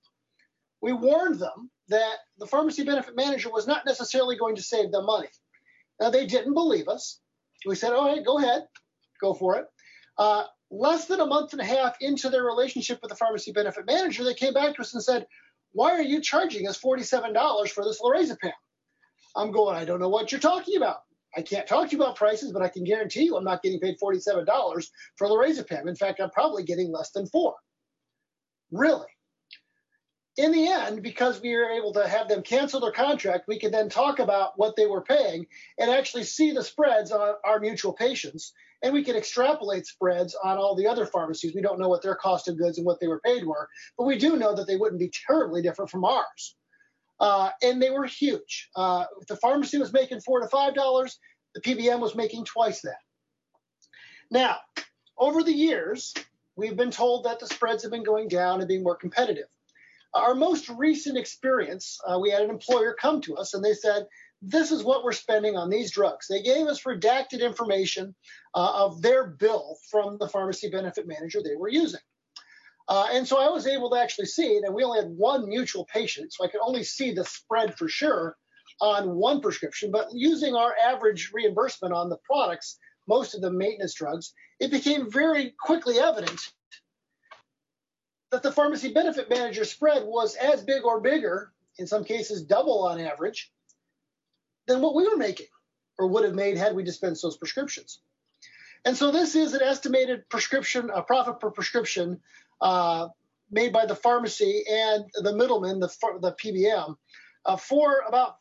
We 0.82 0.92
warned 0.92 1.38
them 1.38 1.70
that 1.88 2.16
the 2.38 2.46
pharmacy 2.46 2.84
benefit 2.84 3.16
manager 3.16 3.50
was 3.50 3.66
not 3.66 3.84
necessarily 3.86 4.36
going 4.36 4.56
to 4.56 4.62
save 4.62 4.92
them 4.92 5.06
money. 5.06 5.28
Now 6.00 6.10
they 6.10 6.26
didn't 6.26 6.54
believe 6.54 6.88
us. 6.88 7.20
We 7.66 7.74
said, 7.74 7.92
"All 7.92 8.08
right, 8.08 8.24
go 8.24 8.38
ahead, 8.38 8.66
go 9.20 9.34
for 9.34 9.56
it." 9.56 9.66
Uh, 10.16 10.44
less 10.70 11.06
than 11.06 11.20
a 11.20 11.26
month 11.26 11.52
and 11.52 11.60
a 11.60 11.64
half 11.64 11.96
into 12.00 12.30
their 12.30 12.44
relationship 12.44 13.00
with 13.02 13.10
the 13.10 13.16
pharmacy 13.16 13.52
benefit 13.52 13.86
manager, 13.86 14.24
they 14.24 14.34
came 14.34 14.54
back 14.54 14.74
to 14.76 14.82
us 14.82 14.94
and 14.94 15.02
said, 15.02 15.26
why 15.72 15.92
are 15.92 16.02
you 16.02 16.20
charging 16.20 16.68
us 16.68 16.80
$47 16.80 17.70
for 17.70 17.84
this 17.84 18.00
lorazepam? 18.00 18.52
I'm 19.36 19.52
going, 19.52 19.76
I 19.76 19.84
don't 19.84 20.00
know 20.00 20.08
what 20.08 20.32
you're 20.32 20.40
talking 20.40 20.76
about. 20.76 20.98
I 21.36 21.42
can't 21.42 21.66
talk 21.66 21.88
to 21.88 21.96
you 21.96 22.02
about 22.02 22.16
prices, 22.16 22.50
but 22.52 22.62
I 22.62 22.68
can 22.68 22.82
guarantee 22.82 23.24
you 23.24 23.36
I'm 23.36 23.44
not 23.44 23.62
getting 23.62 23.78
paid 23.78 23.96
$47 24.02 24.90
for 25.16 25.28
lorazepam. 25.28 25.86
In 25.86 25.94
fact, 25.94 26.20
I'm 26.20 26.30
probably 26.30 26.64
getting 26.64 26.90
less 26.90 27.12
than 27.12 27.26
four. 27.26 27.54
Really? 28.72 29.06
In 30.40 30.52
the 30.52 30.68
end, 30.68 31.02
because 31.02 31.42
we 31.42 31.54
were 31.54 31.68
able 31.68 31.92
to 31.92 32.08
have 32.08 32.28
them 32.28 32.42
cancel 32.42 32.80
their 32.80 32.92
contract, 32.92 33.46
we 33.46 33.58
could 33.58 33.72
then 33.72 33.90
talk 33.90 34.20
about 34.20 34.52
what 34.56 34.74
they 34.74 34.86
were 34.86 35.02
paying 35.02 35.46
and 35.78 35.90
actually 35.90 36.24
see 36.24 36.50
the 36.50 36.64
spreads 36.64 37.12
on 37.12 37.34
our 37.44 37.60
mutual 37.60 37.92
patients. 37.92 38.54
And 38.82 38.94
we 38.94 39.04
could 39.04 39.16
extrapolate 39.16 39.86
spreads 39.86 40.34
on 40.42 40.56
all 40.56 40.74
the 40.74 40.86
other 40.86 41.04
pharmacies. 41.04 41.54
We 41.54 41.60
don't 41.60 41.78
know 41.78 41.90
what 41.90 42.02
their 42.02 42.14
cost 42.14 42.48
of 42.48 42.56
goods 42.56 42.78
and 42.78 42.86
what 42.86 43.00
they 43.00 43.06
were 43.06 43.20
paid 43.20 43.44
were, 43.44 43.68
but 43.98 44.04
we 44.04 44.16
do 44.16 44.38
know 44.38 44.54
that 44.54 44.66
they 44.66 44.76
wouldn't 44.76 44.98
be 44.98 45.12
terribly 45.26 45.60
different 45.60 45.90
from 45.90 46.06
ours. 46.06 46.56
Uh, 47.18 47.50
and 47.62 47.82
they 47.82 47.90
were 47.90 48.06
huge. 48.06 48.70
Uh, 48.74 49.04
the 49.28 49.36
pharmacy 49.36 49.76
was 49.76 49.92
making 49.92 50.20
four 50.20 50.40
to 50.40 50.48
five 50.48 50.74
dollars. 50.74 51.18
The 51.54 51.60
PBM 51.60 52.00
was 52.00 52.14
making 52.14 52.46
twice 52.46 52.80
that. 52.80 52.96
Now, 54.30 54.56
over 55.18 55.42
the 55.42 55.52
years, 55.52 56.14
we've 56.56 56.76
been 56.76 56.90
told 56.90 57.24
that 57.24 57.40
the 57.40 57.46
spreads 57.46 57.82
have 57.82 57.92
been 57.92 58.04
going 58.04 58.28
down 58.28 58.60
and 58.60 58.68
being 58.68 58.82
more 58.82 58.96
competitive. 58.96 59.48
Our 60.14 60.34
most 60.34 60.68
recent 60.68 61.16
experience, 61.16 61.98
uh, 62.06 62.18
we 62.18 62.30
had 62.30 62.42
an 62.42 62.50
employer 62.50 62.96
come 63.00 63.20
to 63.22 63.36
us 63.36 63.54
and 63.54 63.64
they 63.64 63.74
said, 63.74 64.06
This 64.42 64.72
is 64.72 64.82
what 64.82 65.04
we're 65.04 65.12
spending 65.12 65.56
on 65.56 65.70
these 65.70 65.92
drugs. 65.92 66.26
They 66.28 66.42
gave 66.42 66.66
us 66.66 66.82
redacted 66.82 67.40
information 67.40 68.14
uh, 68.54 68.84
of 68.84 69.02
their 69.02 69.26
bill 69.26 69.76
from 69.90 70.18
the 70.18 70.28
pharmacy 70.28 70.68
benefit 70.68 71.06
manager 71.06 71.40
they 71.42 71.56
were 71.56 71.68
using. 71.68 72.00
Uh, 72.88 73.06
and 73.12 73.26
so 73.26 73.38
I 73.38 73.48
was 73.50 73.68
able 73.68 73.88
to 73.90 74.00
actually 74.00 74.26
see 74.26 74.48
it, 74.54 74.64
and 74.64 74.74
we 74.74 74.82
only 74.82 74.98
had 74.98 75.10
one 75.10 75.48
mutual 75.48 75.86
patient, 75.92 76.32
so 76.32 76.44
I 76.44 76.48
could 76.48 76.60
only 76.60 76.82
see 76.82 77.12
the 77.12 77.24
spread 77.24 77.78
for 77.78 77.88
sure 77.88 78.36
on 78.80 79.14
one 79.14 79.40
prescription. 79.40 79.92
But 79.92 80.08
using 80.12 80.56
our 80.56 80.74
average 80.76 81.30
reimbursement 81.32 81.94
on 81.94 82.08
the 82.08 82.18
products, 82.24 82.78
most 83.06 83.36
of 83.36 83.42
the 83.42 83.52
maintenance 83.52 83.94
drugs, 83.94 84.32
it 84.58 84.72
became 84.72 85.08
very 85.08 85.54
quickly 85.60 86.00
evident 86.00 86.40
that 88.30 88.42
the 88.42 88.52
pharmacy 88.52 88.92
benefit 88.92 89.28
manager 89.28 89.64
spread 89.64 90.04
was 90.04 90.36
as 90.36 90.62
big 90.62 90.84
or 90.84 91.00
bigger, 91.00 91.52
in 91.78 91.86
some 91.86 92.04
cases 92.04 92.42
double 92.42 92.86
on 92.86 93.00
average, 93.00 93.50
than 94.66 94.80
what 94.80 94.94
we 94.94 95.08
were 95.08 95.16
making 95.16 95.46
or 95.98 96.06
would 96.06 96.24
have 96.24 96.34
made 96.34 96.56
had 96.56 96.74
we 96.74 96.82
dispensed 96.82 97.22
those 97.22 97.36
prescriptions. 97.36 98.00
And 98.84 98.96
so 98.96 99.10
this 99.10 99.34
is 99.34 99.52
an 99.52 99.62
estimated 99.62 100.28
prescription, 100.28 100.90
a 100.94 101.02
profit 101.02 101.40
per 101.40 101.50
prescription 101.50 102.20
uh, 102.60 103.08
made 103.50 103.72
by 103.72 103.84
the 103.84 103.94
pharmacy 103.94 104.64
and 104.70 105.04
the 105.14 105.34
middleman, 105.34 105.80
the, 105.80 105.88
the 106.20 106.32
PBM, 106.32 106.96
uh, 107.44 107.56
for 107.56 108.04
about 108.08 108.36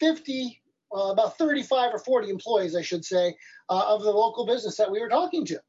50, 0.00 0.60
uh, 0.92 0.98
about 0.98 1.38
35 1.38 1.94
or 1.94 1.98
40 1.98 2.30
employees, 2.30 2.74
I 2.74 2.82
should 2.82 3.04
say, 3.04 3.36
uh, 3.68 3.94
of 3.94 4.02
the 4.02 4.10
local 4.10 4.46
business 4.46 4.76
that 4.78 4.90
we 4.90 5.00
were 5.00 5.08
talking 5.08 5.44
to. 5.46 5.60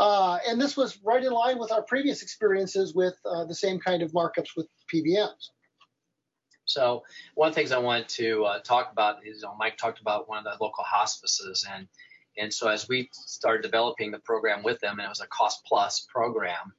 Uh, 0.00 0.38
and 0.48 0.58
this 0.58 0.78
was 0.78 0.98
right 1.04 1.22
in 1.22 1.30
line 1.30 1.58
with 1.58 1.70
our 1.70 1.82
previous 1.82 2.22
experiences 2.22 2.94
with 2.94 3.14
uh, 3.26 3.44
the 3.44 3.54
same 3.54 3.78
kind 3.78 4.02
of 4.02 4.10
markups 4.12 4.56
with 4.56 4.66
PBMs. 4.92 5.50
So 6.64 7.02
one 7.34 7.48
of 7.48 7.54
the 7.54 7.60
things 7.60 7.70
I 7.70 7.78
wanted 7.78 8.08
to 8.10 8.44
uh, 8.44 8.58
talk 8.60 8.90
about 8.92 9.26
is, 9.26 9.42
you 9.42 9.42
know, 9.42 9.54
Mike 9.58 9.76
talked 9.76 10.00
about 10.00 10.26
one 10.26 10.38
of 10.38 10.44
the 10.44 10.64
local 10.64 10.84
hospices, 10.84 11.66
and 11.70 11.86
and 12.38 12.54
so 12.54 12.68
as 12.68 12.88
we 12.88 13.10
started 13.12 13.60
developing 13.60 14.10
the 14.10 14.20
program 14.20 14.62
with 14.62 14.80
them, 14.80 14.98
and 14.98 15.04
it 15.04 15.08
was 15.08 15.20
a 15.20 15.26
cost 15.26 15.64
plus 15.66 16.06
program, 16.08 16.72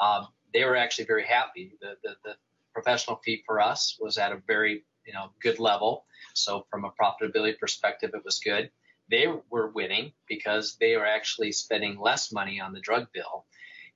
um, 0.00 0.26
they 0.52 0.64
were 0.64 0.76
actually 0.76 1.04
very 1.04 1.24
happy. 1.24 1.76
The, 1.80 1.94
the 2.02 2.16
the 2.24 2.34
professional 2.72 3.20
fee 3.24 3.44
for 3.46 3.60
us 3.60 3.96
was 4.00 4.18
at 4.18 4.32
a 4.32 4.42
very 4.48 4.84
you 5.06 5.12
know 5.12 5.28
good 5.40 5.60
level. 5.60 6.06
So 6.32 6.66
from 6.70 6.84
a 6.84 6.90
profitability 6.90 7.56
perspective, 7.56 8.10
it 8.14 8.24
was 8.24 8.40
good 8.40 8.70
they 9.10 9.26
were 9.50 9.68
winning 9.68 10.12
because 10.28 10.76
they 10.76 10.94
are 10.94 11.06
actually 11.06 11.52
spending 11.52 11.98
less 11.98 12.32
money 12.32 12.60
on 12.60 12.72
the 12.72 12.80
drug 12.80 13.08
bill. 13.12 13.44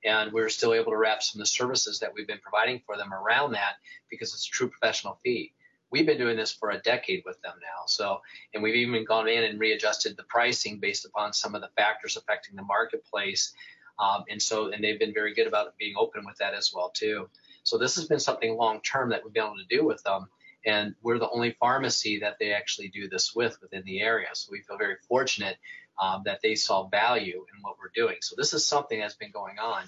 And 0.03 0.31
we 0.31 0.41
are 0.41 0.49
still 0.49 0.73
able 0.73 0.91
to 0.91 0.97
wrap 0.97 1.21
some 1.21 1.39
of 1.39 1.43
the 1.43 1.49
services 1.49 1.99
that 1.99 2.13
we've 2.13 2.27
been 2.27 2.39
providing 2.39 2.81
for 2.85 2.95
them 2.95 3.13
around 3.13 3.51
that 3.51 3.73
because 4.09 4.33
it's 4.33 4.47
a 4.47 4.51
true 4.51 4.69
professional 4.69 5.19
fee. 5.23 5.53
We've 5.91 6.05
been 6.05 6.19
doing 6.19 6.37
this 6.37 6.53
for 6.53 6.69
a 6.69 6.77
decade 6.77 7.23
with 7.25 7.41
them 7.41 7.55
now. 7.61 7.85
So, 7.87 8.21
and 8.53 8.61
we've 8.61 8.75
even 8.75 9.03
gone 9.05 9.27
in 9.27 9.43
and 9.43 9.59
readjusted 9.59 10.15
the 10.15 10.23
pricing 10.23 10.79
based 10.79 11.05
upon 11.05 11.33
some 11.33 11.55
of 11.55 11.61
the 11.61 11.69
factors 11.75 12.15
affecting 12.15 12.55
the 12.55 12.61
marketplace. 12.61 13.53
Um, 13.97 14.23
and 14.29 14.41
so, 14.41 14.71
and 14.71 14.83
they've 14.83 14.99
been 14.99 15.13
very 15.13 15.33
good 15.33 15.47
about 15.47 15.77
being 15.77 15.95
open 15.97 16.25
with 16.25 16.37
that 16.37 16.53
as 16.53 16.71
well 16.73 16.91
too. 16.91 17.27
So 17.63 17.77
this 17.77 17.95
has 17.95 18.05
been 18.05 18.19
something 18.19 18.55
long 18.55 18.81
term 18.81 19.09
that 19.09 19.23
we've 19.23 19.33
been 19.33 19.43
able 19.43 19.57
to 19.57 19.77
do 19.77 19.83
with 19.83 20.01
them 20.03 20.29
and 20.65 20.95
we're 21.01 21.19
the 21.19 21.29
only 21.29 21.51
pharmacy 21.59 22.19
that 22.19 22.37
they 22.39 22.53
actually 22.53 22.89
do 22.89 23.07
this 23.07 23.33
with 23.33 23.57
within 23.61 23.83
the 23.85 24.01
area. 24.01 24.27
So 24.33 24.49
we 24.51 24.61
feel 24.61 24.77
very 24.77 24.97
fortunate 25.07 25.57
um, 26.01 26.23
that 26.25 26.39
they 26.41 26.55
saw 26.55 26.87
value 26.87 27.45
in 27.53 27.61
what 27.61 27.75
we're 27.79 27.91
doing. 27.93 28.17
So 28.21 28.35
this 28.37 28.53
is 28.53 28.65
something 28.65 28.99
that's 28.99 29.15
been 29.15 29.31
going 29.31 29.59
on. 29.59 29.83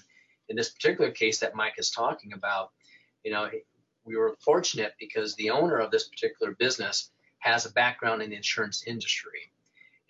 In 0.48 0.56
this 0.56 0.70
particular 0.70 1.10
case 1.10 1.40
that 1.40 1.54
Mike 1.54 1.74
is 1.78 1.90
talking 1.90 2.32
about, 2.32 2.70
you 3.24 3.32
know, 3.32 3.48
we 4.04 4.16
were 4.16 4.36
fortunate 4.40 4.94
because 4.98 5.34
the 5.36 5.50
owner 5.50 5.78
of 5.78 5.90
this 5.90 6.08
particular 6.08 6.52
business 6.52 7.10
has 7.38 7.66
a 7.66 7.72
background 7.72 8.22
in 8.22 8.30
the 8.30 8.36
insurance 8.36 8.84
industry. 8.86 9.50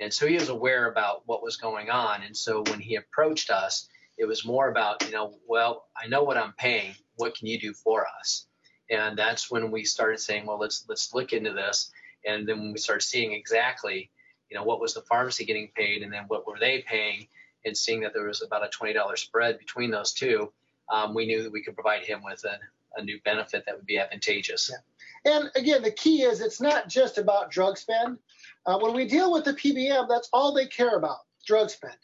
And 0.01 0.13
so 0.13 0.27
he 0.27 0.35
was 0.35 0.49
aware 0.49 0.91
about 0.91 1.23
what 1.27 1.43
was 1.43 1.57
going 1.57 1.91
on. 1.91 2.23
And 2.23 2.37
so 2.37 2.63
when 2.63 2.81
he 2.81 2.97
approached 2.97 3.51
us, 3.51 3.89
it 4.19 4.25
was 4.25 4.45
more 4.45 4.69
about, 4.69 5.05
you 5.05 5.13
know, 5.13 5.39
well, 5.47 5.87
I 5.97 6.09
know 6.09 6.25
what 6.25 6.37
I'm 6.37 6.53
paying. 6.55 6.95
What 7.17 7.37
can 7.37 7.47
you 7.47 7.59
do 7.59 7.73
for 7.73 8.07
us? 8.21 8.47
And 8.93 9.17
that's 9.19 9.51
when 9.51 9.71
we 9.71 9.85
started 9.85 10.21
saying, 10.21 10.45
well, 10.47 10.59
let's 10.59 10.85
let's 10.89 11.15
look 11.15 11.33
into 11.33 11.53
this. 11.53 11.91
And 12.27 12.47
then 12.47 12.73
we 12.73 12.79
started 12.79 13.03
seeing 13.03 13.33
exactly, 13.33 14.11
you 14.51 14.57
know, 14.57 14.65
what 14.65 14.81
was 14.81 14.95
the 14.95 15.01
pharmacy 15.01 15.45
getting 15.45 15.71
paid, 15.75 16.03
and 16.03 16.13
then 16.13 16.25
what 16.29 16.47
were 16.47 16.59
they 16.61 16.85
paying, 16.87 17.27
and 17.65 17.77
seeing 17.77 18.01
that 18.03 18.13
there 18.13 18.27
was 18.27 18.43
about 18.43 18.65
a 18.65 18.69
twenty 18.69 18.93
dollars 18.93 19.23
spread 19.23 19.59
between 19.59 19.91
those 19.91 20.13
two, 20.13 20.53
um, 20.91 21.15
we 21.15 21.27
knew 21.27 21.43
that 21.43 21.53
we 21.53 21.63
could 21.63 21.75
provide 21.75 22.05
him 22.05 22.23
with 22.23 22.45
a, 22.45 22.59
a 23.01 23.03
new 23.03 23.19
benefit 23.25 23.65
that 23.65 23.77
would 23.77 23.87
be 23.87 23.99
advantageous. 23.99 24.71
Yeah. 24.71 25.35
And 25.35 25.51
again, 25.57 25.83
the 25.83 25.91
key 25.91 26.23
is 26.23 26.41
it's 26.41 26.61
not 26.61 26.89
just 26.89 27.17
about 27.17 27.51
drug 27.51 27.79
spend. 27.79 28.19
Uh, 28.67 28.79
when 28.79 28.93
we 28.93 29.09
deal 29.09 29.33
with 29.33 29.45
the 29.45 29.55
PBM, 29.55 30.07
that's 30.09 30.29
all 30.33 30.53
they 30.53 30.67
care 30.67 30.97
about, 30.97 31.19
drug 31.47 31.71
spend. 31.71 31.97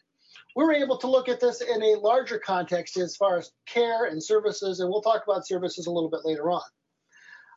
We're 0.57 0.73
able 0.73 0.97
to 0.99 1.07
look 1.07 1.29
at 1.29 1.41
this 1.41 1.61
in 1.61 1.83
a 1.83 2.01
larger 2.01 2.39
context 2.39 2.97
as 2.97 3.15
far 3.15 3.37
as 3.37 3.53
care 3.67 4.07
and 4.07 4.23
services, 4.23 4.81
and 4.81 4.89
we'll 4.89 5.03
talk 5.03 5.23
about 5.25 5.47
services 5.47 5.87
a 5.87 5.91
little 5.91 6.11
bit 6.11 6.21
later 6.25 6.51
on. 6.51 6.63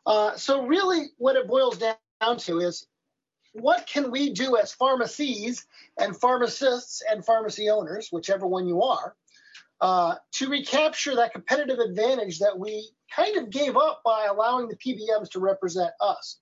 Uh, 0.06 0.36
so 0.36 0.66
really 0.66 1.06
what 1.18 1.36
it 1.36 1.46
boils 1.46 1.78
down 1.78 2.36
to 2.38 2.60
is 2.60 2.86
what 3.52 3.86
can 3.86 4.10
we 4.10 4.30
do 4.30 4.56
as 4.56 4.72
pharmacies 4.72 5.66
and 5.98 6.16
pharmacists 6.16 7.02
and 7.10 7.24
pharmacy 7.24 7.68
owners, 7.68 8.08
whichever 8.10 8.46
one 8.46 8.66
you 8.66 8.82
are, 8.82 9.14
uh, 9.80 10.14
to 10.32 10.48
recapture 10.48 11.16
that 11.16 11.32
competitive 11.32 11.78
advantage 11.78 12.38
that 12.38 12.58
we 12.58 12.88
kind 13.14 13.36
of 13.36 13.50
gave 13.50 13.76
up 13.76 14.00
by 14.04 14.26
allowing 14.26 14.68
the 14.68 14.76
PBMs 14.76 15.30
to 15.30 15.40
represent 15.40 15.90
us. 16.00 16.38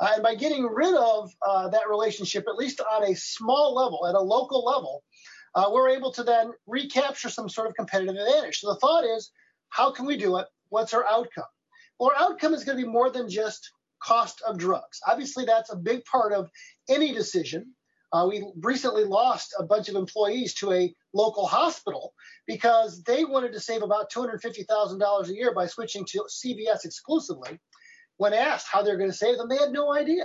Uh, 0.00 0.12
and 0.14 0.22
by 0.22 0.34
getting 0.34 0.64
rid 0.64 0.94
of 0.94 1.30
uh, 1.46 1.68
that 1.68 1.88
relationship, 1.88 2.46
at 2.48 2.56
least 2.56 2.80
on 2.80 3.04
a 3.04 3.14
small 3.14 3.74
level, 3.74 4.06
at 4.06 4.14
a 4.14 4.20
local 4.20 4.64
level, 4.64 5.04
uh, 5.54 5.68
we're 5.72 5.90
able 5.90 6.10
to 6.10 6.22
then 6.22 6.52
recapture 6.66 7.28
some 7.28 7.48
sort 7.48 7.68
of 7.68 7.74
competitive 7.74 8.14
advantage. 8.14 8.60
So 8.60 8.72
the 8.72 8.80
thought 8.80 9.04
is, 9.04 9.30
how 9.68 9.90
can 9.92 10.06
we 10.06 10.16
do 10.16 10.38
it? 10.38 10.46
What's 10.70 10.94
our 10.94 11.04
outcome? 11.04 11.44
Our 12.00 12.12
outcome 12.16 12.54
is 12.54 12.64
going 12.64 12.78
to 12.78 12.84
be 12.84 12.90
more 12.90 13.10
than 13.10 13.28
just 13.28 13.70
cost 14.02 14.40
of 14.46 14.58
drugs. 14.58 15.00
Obviously, 15.06 15.44
that's 15.44 15.72
a 15.72 15.76
big 15.76 16.04
part 16.04 16.32
of 16.32 16.50
any 16.88 17.12
decision. 17.12 17.74
Uh, 18.12 18.26
we 18.28 18.44
recently 18.60 19.04
lost 19.04 19.54
a 19.58 19.62
bunch 19.64 19.88
of 19.88 19.94
employees 19.94 20.54
to 20.54 20.72
a 20.72 20.92
local 21.12 21.46
hospital 21.46 22.12
because 22.46 23.02
they 23.04 23.24
wanted 23.24 23.52
to 23.52 23.60
save 23.60 23.82
about 23.82 24.10
$250,000 24.10 25.28
a 25.28 25.34
year 25.34 25.54
by 25.54 25.66
switching 25.66 26.04
to 26.06 26.24
CVS 26.28 26.84
exclusively. 26.84 27.60
When 28.16 28.34
asked 28.34 28.66
how 28.70 28.82
they're 28.82 28.96
going 28.96 29.10
to 29.10 29.16
save 29.16 29.36
them, 29.36 29.48
they 29.48 29.58
had 29.58 29.70
no 29.70 29.94
idea. 29.94 30.24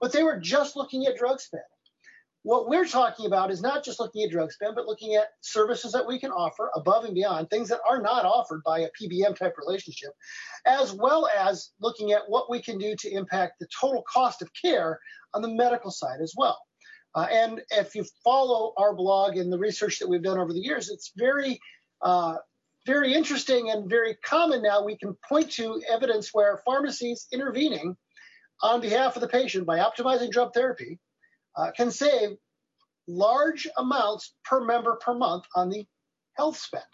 But 0.00 0.12
they 0.12 0.22
were 0.22 0.38
just 0.38 0.76
looking 0.76 1.06
at 1.06 1.16
drug 1.16 1.40
spend. 1.40 1.62
What 2.42 2.68
we're 2.68 2.86
talking 2.86 3.26
about 3.26 3.50
is 3.50 3.60
not 3.60 3.84
just 3.84 3.98
looking 3.98 4.22
at 4.22 4.30
drug 4.30 4.52
spend, 4.52 4.76
but 4.76 4.86
looking 4.86 5.16
at 5.16 5.28
services 5.40 5.92
that 5.92 6.06
we 6.06 6.18
can 6.18 6.30
offer 6.30 6.70
above 6.74 7.04
and 7.04 7.14
beyond, 7.14 7.50
things 7.50 7.68
that 7.68 7.80
are 7.88 8.00
not 8.00 8.24
offered 8.24 8.62
by 8.64 8.80
a 8.80 8.90
PBM 9.00 9.36
type 9.36 9.54
relationship, 9.58 10.10
as 10.64 10.92
well 10.92 11.28
as 11.36 11.72
looking 11.80 12.12
at 12.12 12.22
what 12.28 12.48
we 12.48 12.62
can 12.62 12.78
do 12.78 12.94
to 13.00 13.10
impact 13.10 13.58
the 13.58 13.66
total 13.78 14.04
cost 14.10 14.40
of 14.40 14.50
care 14.60 15.00
on 15.34 15.42
the 15.42 15.48
medical 15.48 15.90
side 15.90 16.20
as 16.22 16.32
well. 16.36 16.58
Uh, 17.14 17.26
and 17.30 17.60
if 17.70 17.94
you 17.94 18.04
follow 18.22 18.72
our 18.76 18.94
blog 18.94 19.36
and 19.36 19.52
the 19.52 19.58
research 19.58 19.98
that 19.98 20.08
we've 20.08 20.22
done 20.22 20.38
over 20.38 20.52
the 20.52 20.60
years, 20.60 20.90
it's 20.90 21.12
very, 21.16 21.58
uh, 22.02 22.36
very 22.86 23.14
interesting 23.14 23.70
and 23.70 23.90
very 23.90 24.14
common 24.24 24.62
now. 24.62 24.84
We 24.84 24.96
can 24.96 25.16
point 25.28 25.50
to 25.52 25.82
evidence 25.90 26.30
where 26.32 26.62
pharmacies 26.64 27.26
intervening 27.32 27.96
on 28.62 28.80
behalf 28.80 29.16
of 29.16 29.22
the 29.22 29.28
patient 29.28 29.66
by 29.66 29.78
optimizing 29.78 30.30
drug 30.30 30.54
therapy 30.54 30.98
uh, 31.58 31.70
can 31.72 31.90
save 31.90 32.30
large 33.06 33.66
amounts 33.76 34.34
per 34.44 34.64
member 34.64 34.96
per 34.96 35.14
month 35.14 35.44
on 35.54 35.68
the 35.68 35.86
health 36.36 36.56
spend. 36.56 36.84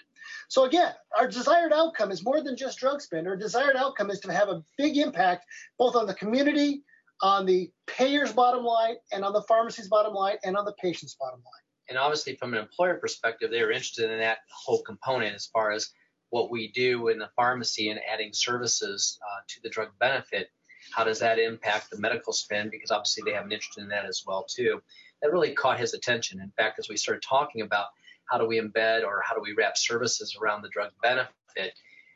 So 0.49 0.65
again, 0.65 0.93
our 1.19 1.29
desired 1.29 1.73
outcome 1.73 2.11
is 2.11 2.25
more 2.25 2.43
than 2.43 2.57
just 2.57 2.79
drug 2.79 3.01
spend. 3.03 3.29
Our 3.29 3.37
desired 3.37 3.77
outcome 3.77 4.11
is 4.11 4.21
to 4.21 4.33
have 4.33 4.49
a 4.49 4.63
big 4.79 4.97
impact 4.97 5.45
both 5.79 5.97
on 5.97 6.07
the 6.07 6.15
community, 6.15 6.83
on 7.21 7.45
the 7.45 7.71
payer's 7.87 8.33
bottom 8.33 8.65
line, 8.65 8.95
and 9.13 9.25
on 9.25 9.33
the 9.33 9.43
pharmacy's 9.43 9.89
bottom 9.89 10.15
line, 10.15 10.37
and 10.45 10.57
on 10.57 10.65
the 10.65 10.75
patient's 10.81 11.15
bottom 11.15 11.41
line. 11.41 11.63
And 11.89 11.99
obviously, 11.99 12.37
from 12.37 12.55
an 12.55 12.61
employer 12.61 12.95
perspective, 12.95 13.51
they 13.51 13.61
are 13.61 13.71
interested 13.71 14.11
in 14.11 14.19
that 14.21 14.39
whole 14.51 14.83
component 14.83 15.35
as 15.35 15.47
far 15.47 15.73
as 15.73 15.91
what 16.31 16.51
we 16.51 16.73
do 16.73 17.09
in 17.09 17.19
the 17.19 17.29
pharmacy 17.37 17.91
and 17.91 18.01
adding 18.11 18.33
services 18.33 19.19
uh, 19.23 19.41
to 19.47 19.61
the 19.63 19.69
drug 19.69 19.91
benefit, 20.01 20.51
how 20.93 21.05
does 21.05 21.21
that 21.21 21.39
impact 21.39 21.91
the 21.91 21.99
medical 21.99 22.33
spend? 22.33 22.71
Because 22.71 22.91
obviously 22.91 23.23
they 23.25 23.35
have 23.37 23.45
an 23.45 23.53
interest 23.53 23.79
in 23.79 23.89
that 23.89 24.05
as 24.05 24.25
well 24.27 24.45
too. 24.49 24.83
That 25.23 25.33
really 25.33 25.53
caught 25.53 25.81
his 25.81 25.95
attention. 25.95 26.41
In 26.41 26.51
fact, 26.51 26.79
as 26.79 26.89
we 26.89 26.97
started 26.97 27.23
talking 27.23 27.63
about 27.63 27.87
how 28.27 28.39
do 28.39 28.47
we 28.47 28.61
embed 28.61 29.05
or 29.05 29.23
how 29.27 29.35
do 29.35 29.41
we 29.41 29.55
wrap 29.55 29.77
services 29.77 30.37
around 30.41 30.63
the 30.63 30.69
drug 30.69 30.91
benefit, 31.03 31.75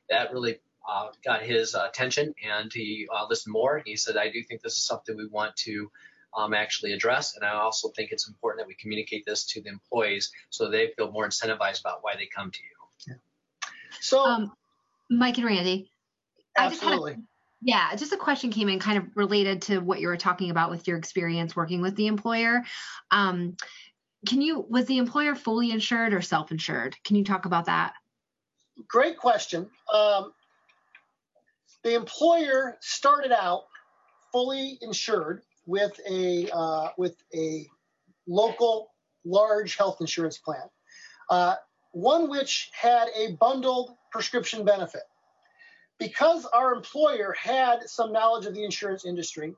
that 0.08 0.32
really 0.32 0.58
uh, 0.88 1.08
got 1.24 1.42
his 1.42 1.74
attention 1.74 2.34
and 2.42 2.72
he 2.72 3.06
uh, 3.14 3.26
listened 3.28 3.52
more. 3.52 3.82
He 3.84 3.96
said, 3.96 4.16
I 4.16 4.30
do 4.30 4.42
think 4.42 4.62
this 4.62 4.72
is 4.72 4.84
something 4.84 5.16
we 5.16 5.26
want 5.26 5.54
to 5.56 5.90
um, 6.36 6.54
actually 6.54 6.92
address. 6.92 7.36
And 7.36 7.44
I 7.44 7.50
also 7.50 7.88
think 7.90 8.10
it's 8.10 8.28
important 8.28 8.60
that 8.62 8.68
we 8.68 8.74
communicate 8.74 9.24
this 9.26 9.44
to 9.46 9.60
the 9.60 9.68
employees 9.68 10.30
so 10.50 10.70
they 10.70 10.92
feel 10.96 11.10
more 11.10 11.28
incentivized 11.28 11.80
about 11.80 11.98
why 12.02 12.14
they 12.16 12.26
come 12.26 12.50
to 12.50 12.58
you. 12.58 13.12
Yeah. 13.12 13.14
So, 14.00 14.24
um, 14.24 14.52
Mike 15.10 15.38
and 15.38 15.46
Randy, 15.46 15.90
absolutely. 16.56 17.12
I 17.12 17.14
just 17.14 17.16
had 17.16 17.18
a, 17.18 17.22
yeah, 17.60 17.94
just 17.96 18.12
a 18.12 18.16
question 18.16 18.50
came 18.50 18.68
in 18.68 18.78
kind 18.78 18.98
of 18.98 19.04
related 19.14 19.62
to 19.62 19.78
what 19.78 20.00
you 20.00 20.08
were 20.08 20.16
talking 20.16 20.50
about 20.50 20.70
with 20.70 20.86
your 20.86 20.96
experience 20.96 21.56
working 21.56 21.80
with 21.80 21.96
the 21.96 22.06
employer. 22.06 22.62
Um, 23.10 23.56
can 24.26 24.40
you, 24.40 24.64
was 24.68 24.86
the 24.86 24.98
employer 24.98 25.34
fully 25.34 25.70
insured 25.70 26.12
or 26.12 26.22
self 26.22 26.50
insured? 26.50 26.96
Can 27.04 27.16
you 27.16 27.24
talk 27.24 27.46
about 27.46 27.66
that? 27.66 27.94
Great 28.86 29.16
question. 29.16 29.68
Um, 29.92 30.32
the 31.82 31.94
employer 31.94 32.76
started 32.80 33.32
out 33.32 33.64
fully 34.32 34.78
insured 34.80 35.42
with 35.66 35.98
a 36.08 36.48
uh, 36.52 36.88
with 36.96 37.16
a 37.34 37.66
local 38.26 38.90
large 39.24 39.76
health 39.76 39.98
insurance 40.00 40.38
plan, 40.38 40.62
uh, 41.30 41.54
one 41.92 42.28
which 42.28 42.70
had 42.72 43.08
a 43.16 43.32
bundled 43.40 43.96
prescription 44.12 44.64
benefit. 44.64 45.02
Because 45.98 46.44
our 46.46 46.74
employer 46.74 47.34
had 47.40 47.88
some 47.88 48.12
knowledge 48.12 48.46
of 48.46 48.54
the 48.54 48.64
insurance 48.64 49.04
industry, 49.04 49.54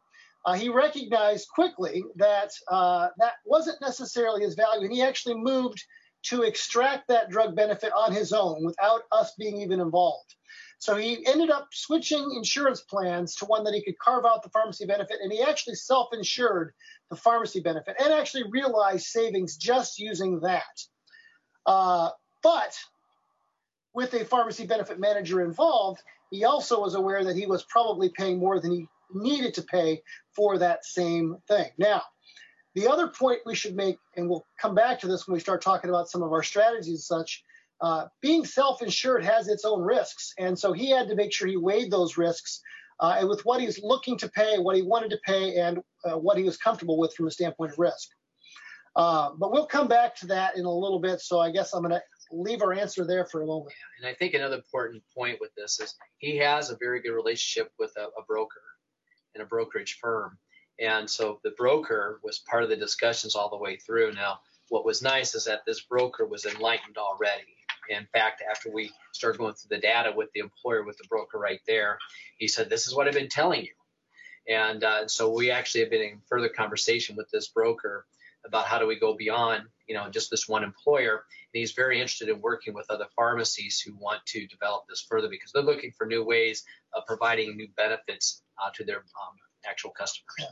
uh, 0.47 0.55
he 0.55 0.69
recognized 0.71 1.49
quickly 1.55 2.03
that 2.17 2.51
uh, 2.69 3.09
that 3.19 3.35
wasn't 3.45 3.81
necessarily 3.81 4.43
his 4.43 4.55
value, 4.55 4.85
and 4.85 4.93
he 4.93 5.03
actually 5.03 5.35
moved 5.35 5.85
to 6.23 6.43
extract 6.43 7.09
that 7.09 7.31
drug 7.31 7.55
benefit 7.57 7.93
on 7.93 8.13
his 8.13 8.33
own 8.33 8.65
without 8.65 9.03
us 9.13 9.33
being 9.39 9.61
even 9.61 9.81
involved. 9.81 10.35
So 10.79 10.97
he 10.97 11.27
ended 11.27 11.51
up 11.51 11.69
switching 11.73 12.27
insurance 12.35 12.81
plans 12.81 13.35
to 13.37 13.45
one 13.45 13.65
that 13.65 13.75
he 13.75 13.83
could 13.83 13.99
carve 13.99 14.25
out 14.25 14.43
the 14.43 14.49
pharmacy 14.49 14.87
benefit, 14.87 15.19
and 15.23 15.31
he 15.31 15.43
actually 15.43 15.75
self 15.75 16.09
insured 16.15 16.73
the 17.11 17.17
pharmacy 17.17 17.61
benefit 17.61 17.97
and 18.03 18.13
actually 18.13 18.45
realized 18.51 19.07
savings 19.07 19.57
just 19.57 19.99
using 19.99 20.41
that. 20.41 20.83
Uh, 21.67 22.11
but 22.43 22.79
with 23.93 24.15
a 24.15 24.25
pharmacy 24.25 24.67
benefit 24.67 24.99
manager 24.99 25.43
involved, 25.43 26.01
he 26.31 26.45
also 26.45 26.81
was 26.81 26.95
aware 26.95 27.25
that 27.25 27.37
he 27.37 27.47
was 27.47 27.65
probably 27.65 28.09
paying 28.09 28.39
more 28.39 28.61
than 28.61 28.73
he 28.73 28.87
needed 29.13 29.55
to 29.55 29.63
pay 29.63 30.03
for 30.35 30.59
that 30.59 30.85
same 30.85 31.37
thing. 31.49 31.71
Now, 31.79 32.03
the 32.75 32.89
other 32.89 33.09
point 33.09 33.41
we 33.45 33.55
should 33.55 33.75
make, 33.75 33.99
and 34.17 34.29
we'll 34.29 34.47
come 34.61 34.75
back 34.75 35.01
to 35.01 35.09
this 35.09 35.27
when 35.27 35.35
we 35.35 35.41
start 35.41 35.61
talking 35.61 35.91
about 35.91 36.09
some 36.09 36.23
of 36.23 36.33
our 36.33 36.43
strategies 36.43 36.89
and 36.89 37.01
such, 37.01 37.43
uh, 37.81 38.07
being 38.21 38.45
self-insured 38.45 39.25
has 39.25 39.49
its 39.49 39.65
own 39.65 39.81
risks, 39.81 40.35
and 40.39 40.57
so 40.57 40.73
he 40.73 40.91
had 40.91 41.09
to 41.09 41.17
make 41.17 41.33
sure 41.33 41.49
he 41.49 41.57
weighed 41.57 41.91
those 41.91 42.17
risks 42.17 42.61
uh, 43.01 43.17
and 43.19 43.29
with 43.29 43.45
what 43.45 43.61
he's 43.61 43.83
looking 43.83 44.17
to 44.19 44.29
pay, 44.29 44.59
what 44.59 44.77
he 44.77 44.83
wanted 44.83 45.11
to 45.11 45.19
pay, 45.25 45.57
and 45.57 45.79
uh, 46.05 46.17
what 46.17 46.37
he 46.37 46.45
was 46.45 46.57
comfortable 46.59 46.99
with 46.99 47.15
from 47.15 47.27
a 47.27 47.31
standpoint 47.31 47.73
of 47.73 47.79
risk. 47.79 48.09
Uh, 48.95 49.31
but 49.39 49.51
we'll 49.51 49.67
come 49.67 49.89
back 49.89 50.15
to 50.17 50.27
that 50.27 50.57
in 50.57 50.65
a 50.65 50.71
little 50.71 51.01
bit. 51.01 51.21
So 51.21 51.41
I 51.41 51.51
guess 51.51 51.73
I'm 51.73 51.83
going 51.83 51.95
to 51.95 52.03
leave 52.31 52.63
our 52.63 52.73
answer 52.73 53.05
there 53.05 53.25
for 53.25 53.43
a 53.43 53.47
moment. 53.47 53.75
And 53.99 54.09
I 54.09 54.15
think 54.15 54.35
another 54.35 54.57
important 54.57 55.03
point 55.17 55.39
with 55.41 55.55
this 55.55 55.81
is 55.81 55.95
he 56.19 56.39
has 56.39 56.71
a 56.71 56.77
very 56.77 57.01
good 57.01 57.15
relationship 57.15 57.73
with 57.79 57.93
a, 57.97 58.05
a 58.19 58.25
broker 58.27 58.63
and 59.35 59.43
a 59.43 59.47
brokerage 59.47 59.99
firm. 60.01 60.39
And 60.79 61.09
so 61.09 61.41
the 61.45 61.55
broker 61.59 62.21
was 62.23 62.39
part 62.39 62.63
of 62.63 62.71
the 62.71 62.77
discussions 62.77 63.35
all 63.35 63.51
the 63.51 63.59
way 63.59 63.77
through. 63.77 64.13
Now, 64.13 64.41
what 64.69 64.85
was 64.85 65.03
nice 65.03 65.35
is 65.35 65.45
that 65.45 65.65
this 65.67 65.81
broker 65.81 66.27
was 66.27 66.47
enlightened 66.47 66.97
already 66.97 67.57
in 67.91 68.07
fact, 68.13 68.43
after 68.49 68.71
we 68.71 68.93
started 69.13 69.39
going 69.39 69.55
through 69.55 69.77
the 69.77 69.83
data 69.83 70.13
with 70.15 70.31
the 70.33 70.41
employer, 70.41 70.85
with 70.85 70.97
the 70.97 71.09
broker 71.09 71.39
right 71.39 71.61
there, 71.67 71.99
he 72.39 72.47
said, 72.49 72.71
This 72.71 72.87
is 72.87 72.95
what 72.95 73.09
I've 73.09 73.15
been 73.15 73.29
telling 73.29 73.63
you. 73.63 73.73
And 74.49 74.83
uh, 74.85 75.09
so 75.09 75.31
we 75.33 75.51
actually 75.51 75.83
have 75.83 75.91
been 75.91 76.03
in 76.03 76.23
further 76.29 76.49
conversation 76.49 77.17
with 77.17 77.31
this 77.31 77.49
broker 77.49 78.07
about 78.47 78.67
how 78.67 78.79
do 78.79 78.87
we 78.87 78.99
go 78.99 79.15
beyond, 79.15 79.65
you 79.87 79.95
know, 79.95 80.09
just 80.09 80.31
this 80.31 80.49
one 80.49 80.65
employer. 80.65 81.25
And 81.53 81.61
he's 81.61 81.73
very 81.73 82.01
interested 82.01 82.29
in 82.29 82.41
working 82.41 82.75
with 82.75 82.87
other 82.91 83.07
pharmacies 83.15 83.81
who 83.81 83.95
want 83.95 84.25
to 84.27 84.47
develop 84.47 84.85
this 84.89 85.05
further 85.09 85.29
because 85.29 85.53
they're 85.53 85.63
looking 85.63 85.93
for 85.97 86.07
new 86.07 86.25
ways 86.25 86.65
of 86.95 87.05
providing 87.07 87.57
new 87.57 87.69
benefits 87.77 88.43
uh, 88.63 88.71
to 88.75 88.85
their 88.85 88.99
um, 88.99 89.37
actual 89.69 89.91
customers. 89.91 90.35
Yeah. 90.39 90.47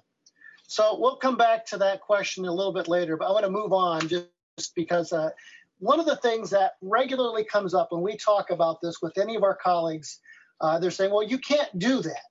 So 0.66 0.98
we'll 1.00 1.16
come 1.16 1.36
back 1.36 1.64
to 1.66 1.78
that 1.78 2.02
question 2.02 2.44
a 2.44 2.52
little 2.52 2.74
bit 2.74 2.88
later, 2.88 3.16
but 3.16 3.28
I 3.28 3.32
want 3.32 3.46
to 3.46 3.50
move 3.50 3.72
on 3.72 4.06
just 4.08 4.74
because 4.74 5.12
uh, 5.14 5.30
one 5.78 5.98
of 5.98 6.06
the 6.06 6.16
things 6.16 6.50
that 6.50 6.72
regularly 6.82 7.44
comes 7.44 7.72
up 7.72 7.88
when 7.90 8.02
we 8.02 8.16
talk 8.16 8.50
about 8.50 8.80
this 8.82 9.00
with 9.00 9.16
any 9.16 9.34
of 9.34 9.42
our 9.44 9.56
colleagues, 9.56 10.20
uh, 10.60 10.78
they're 10.78 10.90
saying, 10.90 11.10
well, 11.10 11.22
you 11.22 11.38
can't 11.38 11.78
do 11.78 12.02
that. 12.02 12.27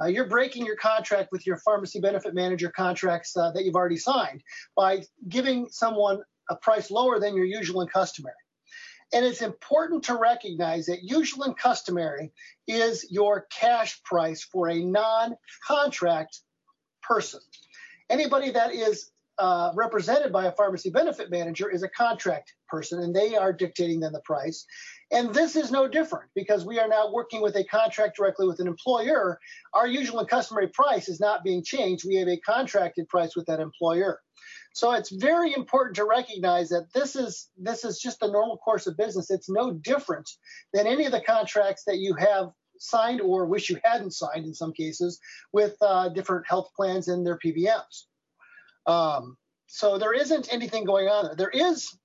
Uh, 0.00 0.06
you're 0.06 0.28
breaking 0.28 0.66
your 0.66 0.76
contract 0.76 1.30
with 1.32 1.46
your 1.46 1.56
pharmacy 1.58 2.00
benefit 2.00 2.34
manager 2.34 2.70
contracts 2.70 3.36
uh, 3.36 3.50
that 3.52 3.64
you've 3.64 3.76
already 3.76 3.96
signed 3.96 4.42
by 4.76 5.02
giving 5.28 5.68
someone 5.70 6.20
a 6.50 6.56
price 6.56 6.90
lower 6.90 7.18
than 7.18 7.34
your 7.34 7.44
usual 7.44 7.80
and 7.80 7.90
customary. 7.90 8.34
And 9.12 9.24
it's 9.24 9.42
important 9.42 10.02
to 10.04 10.16
recognize 10.16 10.86
that 10.86 11.02
usual 11.02 11.44
and 11.44 11.56
customary 11.56 12.32
is 12.66 13.06
your 13.10 13.46
cash 13.52 14.02
price 14.02 14.42
for 14.42 14.68
a 14.68 14.80
non 14.80 15.36
contract 15.66 16.40
person. 17.02 17.40
Anybody 18.10 18.50
that 18.50 18.74
is 18.74 19.10
uh, 19.38 19.70
represented 19.74 20.32
by 20.32 20.46
a 20.46 20.52
pharmacy 20.52 20.90
benefit 20.90 21.30
manager 21.30 21.70
is 21.70 21.82
a 21.82 21.88
contract 21.88 22.54
person, 22.68 23.02
and 23.02 23.14
they 23.14 23.36
are 23.36 23.52
dictating 23.52 24.00
then 24.00 24.12
the 24.12 24.20
price. 24.20 24.66
And 25.12 25.32
this 25.32 25.54
is 25.54 25.70
no 25.70 25.86
different 25.86 26.30
because 26.34 26.64
we 26.64 26.80
are 26.80 26.88
now 26.88 27.12
working 27.12 27.40
with 27.40 27.54
a 27.56 27.64
contract 27.64 28.16
directly 28.16 28.46
with 28.46 28.58
an 28.58 28.66
employer. 28.66 29.38
Our 29.72 29.86
usual 29.86 30.18
and 30.18 30.28
customary 30.28 30.68
price 30.68 31.08
is 31.08 31.20
not 31.20 31.44
being 31.44 31.62
changed. 31.62 32.04
We 32.06 32.16
have 32.16 32.28
a 32.28 32.38
contracted 32.38 33.08
price 33.08 33.36
with 33.36 33.46
that 33.46 33.60
employer. 33.60 34.20
So 34.74 34.92
it's 34.92 35.10
very 35.10 35.54
important 35.54 35.96
to 35.96 36.04
recognize 36.04 36.68
that 36.70 36.92
this 36.92 37.16
is 37.16 37.48
this 37.56 37.84
is 37.84 37.98
just 37.98 38.20
the 38.20 38.30
normal 38.30 38.58
course 38.58 38.86
of 38.86 38.96
business. 38.96 39.30
It's 39.30 39.48
no 39.48 39.72
different 39.72 40.28
than 40.72 40.86
any 40.86 41.06
of 41.06 41.12
the 41.12 41.22
contracts 41.22 41.84
that 41.86 41.98
you 41.98 42.14
have 42.14 42.50
signed 42.78 43.20
or 43.20 43.46
wish 43.46 43.70
you 43.70 43.78
hadn't 43.84 44.12
signed 44.12 44.44
in 44.44 44.54
some 44.54 44.72
cases 44.72 45.18
with 45.52 45.76
uh, 45.80 46.08
different 46.10 46.46
health 46.46 46.70
plans 46.76 47.08
and 47.08 47.24
their 47.24 47.38
PBMs. 47.38 48.04
Um, 48.86 49.36
so 49.66 49.98
there 49.98 50.12
isn't 50.12 50.52
anything 50.52 50.84
going 50.84 51.08
on 51.08 51.24
there. 51.24 51.36
There 51.36 51.68
is 51.68 51.96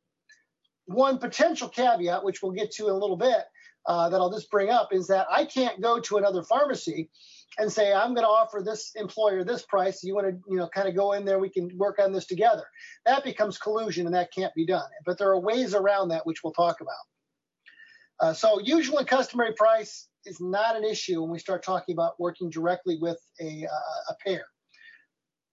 one 0.93 1.17
potential 1.17 1.69
caveat, 1.69 2.23
which 2.23 2.41
we'll 2.41 2.51
get 2.51 2.71
to 2.71 2.87
in 2.87 2.93
a 2.93 2.97
little 2.97 3.17
bit, 3.17 3.43
uh, 3.87 4.09
that 4.09 4.17
I'll 4.17 4.31
just 4.31 4.51
bring 4.51 4.69
up, 4.69 4.89
is 4.91 5.07
that 5.07 5.27
I 5.31 5.45
can't 5.45 5.81
go 5.81 5.99
to 5.99 6.17
another 6.17 6.43
pharmacy 6.43 7.09
and 7.57 7.71
say 7.71 7.91
I'm 7.91 8.13
going 8.13 8.25
to 8.25 8.29
offer 8.29 8.61
this 8.63 8.91
employer 8.95 9.43
this 9.43 9.63
price. 9.63 10.03
You 10.03 10.15
want 10.15 10.27
to, 10.27 10.39
you 10.49 10.57
know, 10.57 10.69
kind 10.69 10.87
of 10.87 10.95
go 10.95 11.13
in 11.13 11.25
there. 11.25 11.39
We 11.39 11.49
can 11.49 11.69
work 11.77 11.99
on 11.99 12.13
this 12.13 12.25
together. 12.25 12.63
That 13.05 13.23
becomes 13.23 13.57
collusion, 13.57 14.05
and 14.05 14.15
that 14.15 14.31
can't 14.33 14.53
be 14.53 14.65
done. 14.65 14.89
But 15.05 15.17
there 15.17 15.29
are 15.29 15.39
ways 15.39 15.73
around 15.73 16.09
that, 16.09 16.25
which 16.25 16.43
we'll 16.43 16.53
talk 16.53 16.81
about. 16.81 18.27
Uh, 18.27 18.33
so 18.33 18.59
usual 18.61 18.99
and 18.99 19.07
customary 19.07 19.53
price 19.53 20.07
is 20.25 20.39
not 20.39 20.75
an 20.75 20.83
issue 20.83 21.21
when 21.21 21.31
we 21.31 21.39
start 21.39 21.63
talking 21.63 21.93
about 21.93 22.19
working 22.19 22.49
directly 22.49 22.97
with 23.01 23.19
a, 23.41 23.65
uh, 23.65 24.11
a 24.11 24.15
payer. 24.23 24.45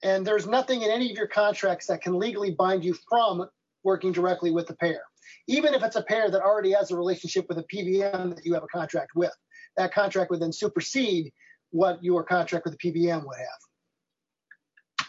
And 0.03 0.27
there's 0.27 0.47
nothing 0.47 0.83
in 0.83 0.91
any 0.91 1.11
of 1.11 1.17
your 1.17 1.27
contracts 1.27 1.87
that 1.87 2.03
can 2.03 2.19
legally 2.19 2.51
bind 2.53 2.85
you 2.85 2.95
from 3.09 3.49
working 3.83 4.13
directly 4.13 4.51
with 4.51 4.67
the 4.67 4.77
payer, 4.77 5.03
even 5.49 5.75
if 5.75 5.83
it's 5.83 5.97
a 5.97 6.03
payer 6.03 6.31
that 6.31 6.43
already 6.43 6.73
has 6.73 6.91
a 6.91 6.97
relationship 6.97 7.47
with 7.49 7.59
a 7.59 7.65
PBM 7.65 8.37
that 8.37 8.45
you 8.45 8.55
have 8.55 8.63
a 8.63 8.69
contract 8.69 9.13
with. 9.17 9.33
That 9.77 9.93
contract 9.93 10.31
would 10.31 10.41
then 10.41 10.53
supersede 10.53 11.33
what 11.71 12.05
your 12.05 12.23
contract 12.23 12.65
with 12.65 12.79
the 12.79 12.93
PBM 12.93 13.27
would 13.27 13.39
have. 13.39 15.09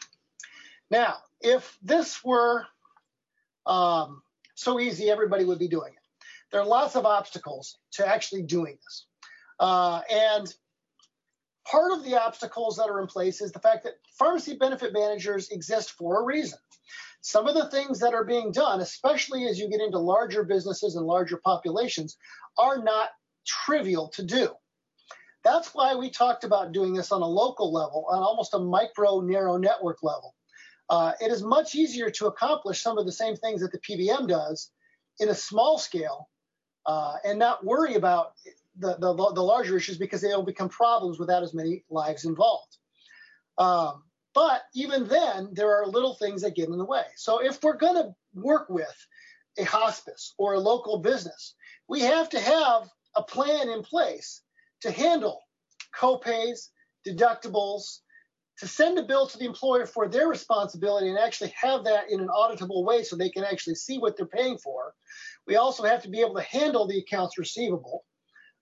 Now, 0.89 1.17
if 1.41 1.77
this 1.83 2.23
were 2.23 2.65
um, 3.65 4.21
so 4.55 4.79
easy, 4.79 5.09
everybody 5.09 5.43
would 5.43 5.59
be 5.59 5.67
doing 5.67 5.93
it. 5.93 6.25
There 6.51 6.61
are 6.61 6.67
lots 6.67 6.95
of 6.95 7.05
obstacles 7.05 7.77
to 7.93 8.07
actually 8.07 8.43
doing 8.43 8.77
this. 8.83 9.05
Uh, 9.59 10.01
and 10.09 10.53
part 11.69 11.91
of 11.91 12.03
the 12.03 12.19
obstacles 12.19 12.77
that 12.77 12.89
are 12.89 13.01
in 13.01 13.07
place 13.07 13.41
is 13.41 13.51
the 13.51 13.59
fact 13.59 13.83
that 13.83 13.93
pharmacy 14.17 14.55
benefit 14.55 14.93
managers 14.93 15.49
exist 15.49 15.91
for 15.91 16.21
a 16.21 16.25
reason. 16.25 16.57
Some 17.21 17.47
of 17.47 17.55
the 17.55 17.69
things 17.69 17.99
that 17.99 18.13
are 18.13 18.23
being 18.23 18.51
done, 18.51 18.79
especially 18.79 19.45
as 19.47 19.59
you 19.59 19.69
get 19.69 19.81
into 19.81 19.99
larger 19.99 20.43
businesses 20.43 20.95
and 20.95 21.05
larger 21.05 21.37
populations, 21.43 22.17
are 22.57 22.81
not 22.81 23.09
trivial 23.45 24.09
to 24.09 24.23
do. 24.23 24.49
That's 25.43 25.73
why 25.73 25.95
we 25.95 26.09
talked 26.09 26.43
about 26.43 26.71
doing 26.71 26.93
this 26.93 27.11
on 27.11 27.21
a 27.21 27.27
local 27.27 27.73
level, 27.73 28.05
on 28.09 28.21
almost 28.21 28.53
a 28.53 28.59
micro 28.59 29.21
narrow 29.21 29.57
network 29.57 30.03
level. 30.03 30.35
Uh, 30.89 31.13
it 31.21 31.31
is 31.31 31.43
much 31.43 31.75
easier 31.75 32.09
to 32.09 32.27
accomplish 32.27 32.81
some 32.81 32.97
of 32.97 33.05
the 33.05 33.11
same 33.11 33.35
things 33.35 33.61
that 33.61 33.71
the 33.71 33.79
PBM 33.79 34.27
does 34.27 34.71
in 35.19 35.29
a 35.29 35.35
small 35.35 35.77
scale 35.77 36.29
uh, 36.85 37.15
and 37.23 37.37
not 37.37 37.63
worry 37.63 37.95
about 37.95 38.33
the, 38.77 38.95
the, 38.97 39.13
the, 39.13 39.43
larger 39.43 39.77
issues 39.77 39.97
because 39.97 40.21
they 40.21 40.29
will 40.29 40.43
become 40.43 40.69
problems 40.69 41.19
without 41.19 41.43
as 41.43 41.53
many 41.53 41.83
lives 41.89 42.25
involved. 42.25 42.77
Um, 43.57 44.03
but 44.33 44.61
even 44.73 45.07
then, 45.07 45.49
there 45.53 45.75
are 45.75 45.87
little 45.87 46.15
things 46.15 46.41
that 46.41 46.55
get 46.55 46.69
in 46.69 46.77
the 46.77 46.85
way. 46.85 47.05
So 47.15 47.43
if 47.43 47.61
we're 47.63 47.77
going 47.77 47.95
to 47.95 48.15
work 48.33 48.69
with 48.69 49.07
a 49.57 49.63
hospice 49.63 50.33
or 50.37 50.53
a 50.53 50.59
local 50.59 50.99
business, 50.99 51.55
we 51.87 52.01
have 52.01 52.29
to 52.29 52.39
have 52.39 52.89
a 53.15 53.23
plan 53.23 53.69
in 53.69 53.81
place 53.81 54.41
to 54.81 54.91
handle 54.91 55.41
copays, 55.95 56.69
deductibles, 57.07 57.99
to 58.59 58.67
send 58.67 58.99
a 58.99 59.03
bill 59.03 59.25
to 59.25 59.37
the 59.37 59.45
employer 59.45 59.85
for 59.85 60.07
their 60.07 60.27
responsibility 60.27 61.09
and 61.09 61.17
actually 61.17 61.53
have 61.59 61.85
that 61.85 62.11
in 62.11 62.19
an 62.19 62.27
auditable 62.27 62.83
way 62.83 63.03
so 63.03 63.15
they 63.15 63.29
can 63.29 63.43
actually 63.43 63.75
see 63.75 63.97
what 63.97 64.17
they're 64.17 64.25
paying 64.25 64.57
for. 64.57 64.93
We 65.47 65.55
also 65.55 65.83
have 65.83 66.03
to 66.03 66.09
be 66.09 66.19
able 66.19 66.35
to 66.35 66.41
handle 66.41 66.85
the 66.85 66.99
accounts 66.99 67.37
receivable. 67.37 68.03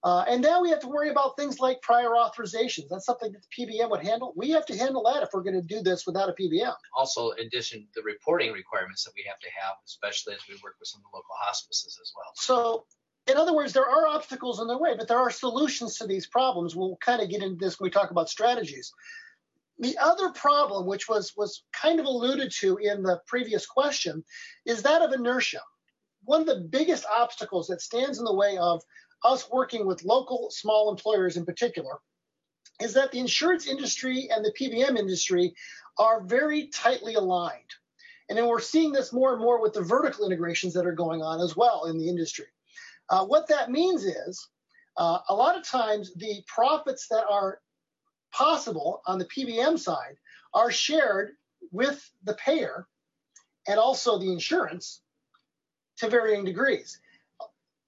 Uh, 0.04 0.24
and 0.28 0.42
now 0.42 0.62
we 0.62 0.70
have 0.70 0.80
to 0.80 0.88
worry 0.88 1.10
about 1.10 1.36
things 1.36 1.60
like 1.60 1.82
prior 1.82 2.10
authorizations. 2.10 2.88
That's 2.90 3.06
something 3.06 3.32
that 3.32 3.42
the 3.42 3.66
PBM 3.66 3.90
would 3.90 4.04
handle. 4.04 4.32
We 4.36 4.52
have 4.52 4.66
to 4.68 4.78
handle 4.78 5.04
that 5.12 5.24
if 5.24 5.30
we're 5.34 5.42
going 5.42 5.60
to 5.60 5.68
do 5.68 5.82
this 5.82 6.06
without 6.06 6.30
a 6.30 6.34
PBM. 6.34 6.74
Also, 6.96 7.32
in 7.32 7.48
addition, 7.48 7.88
the 7.96 8.04
reporting 8.04 8.54
requirements 8.54 9.04
that 9.06 9.14
we 9.16 9.24
have 9.28 9.40
to 9.40 9.48
have, 9.60 9.76
especially 9.86 10.36
as 10.36 10.42
we 10.48 10.56
work 10.64 10.76
with 10.80 10.88
some 10.88 11.00
of 11.00 11.12
the 11.12 11.18
local 11.18 11.36
hospices 11.40 12.00
as 12.02 12.12
well. 12.16 12.32
So, 12.36 12.86
in 13.28 13.38
other 13.38 13.54
words, 13.54 13.74
there 13.74 13.90
are 13.90 14.08
obstacles 14.08 14.62
in 14.62 14.68
the 14.68 14.78
way, 14.78 14.96
but 14.96 15.08
there 15.08 15.18
are 15.18 15.32
solutions 15.32 15.98
to 15.98 16.08
these 16.08 16.28
problems. 16.28 16.76
We'll 16.76 16.98
kind 16.98 17.22
of 17.22 17.30
get 17.30 17.42
into 17.42 17.58
this 17.58 17.80
when 17.80 17.88
we 17.88 17.92
talk 17.92 18.12
about 18.12 18.30
strategies. 18.30 18.94
The 19.80 19.98
other 19.98 20.30
problem, 20.30 20.88
which 20.88 21.10
was 21.10 21.34
was 21.36 21.64
kind 21.74 22.00
of 22.00 22.06
alluded 22.06 22.52
to 22.60 22.78
in 22.78 23.04
the 23.04 23.22
previous 23.28 23.66
question, 23.66 24.24
is 24.66 24.84
that 24.84 25.02
of 25.02 25.12
inertia. 25.12 25.62
One 26.24 26.42
of 26.42 26.48
the 26.48 26.68
biggest 26.70 27.06
obstacles 27.06 27.68
that 27.68 27.82
stands 27.82 28.20
in 28.20 28.26
the 28.26 28.34
way 28.34 28.58
of 28.58 28.82
us 29.24 29.50
working 29.52 29.86
with 29.86 30.04
local 30.04 30.50
small 30.52 30.90
employers 30.92 31.38
in 31.38 31.46
particular 31.46 32.00
is 32.82 32.94
that 32.94 33.12
the 33.12 33.20
insurance 33.20 33.68
industry 33.68 34.30
and 34.32 34.46
the 34.46 34.54
PBM 34.60 34.98
industry 34.98 35.56
are 35.98 36.22
very 36.22 36.68
tightly 36.68 37.16
aligned. 37.16 37.74
And 38.30 38.38
then 38.38 38.48
we're 38.48 38.60
seeing 38.60 38.92
this 38.92 39.14
more 39.14 39.34
and 39.34 39.42
more 39.42 39.62
with 39.62 39.74
the 39.74 39.82
vertical 39.82 40.26
integrations 40.26 40.74
that 40.74 40.86
are 40.86 40.92
going 40.92 41.22
on 41.22 41.42
as 41.42 41.56
well 41.56 41.86
in 41.86 41.98
the 41.98 42.10
industry. 42.10 42.46
Uh, 43.10 43.26
what 43.26 43.48
that 43.48 43.72
means 43.72 44.04
is 44.04 44.48
uh, 44.98 45.20
a 45.30 45.34
lot 45.34 45.58
of 45.58 45.64
times 45.64 46.14
the 46.16 46.44
profits 46.46 47.08
that 47.08 47.26
are 47.30 47.60
possible 48.34 49.02
on 49.08 49.18
the 49.18 49.26
PBM 49.26 49.80
side 49.80 50.18
are 50.54 50.72
shared 50.72 51.32
with 51.72 52.10
the 52.24 52.34
payer 52.36 52.88
and 53.68 53.80
also 53.80 54.20
the 54.20 54.32
insurance 54.32 55.02
to 55.98 56.10
varying 56.10 56.46
degrees 56.46 57.00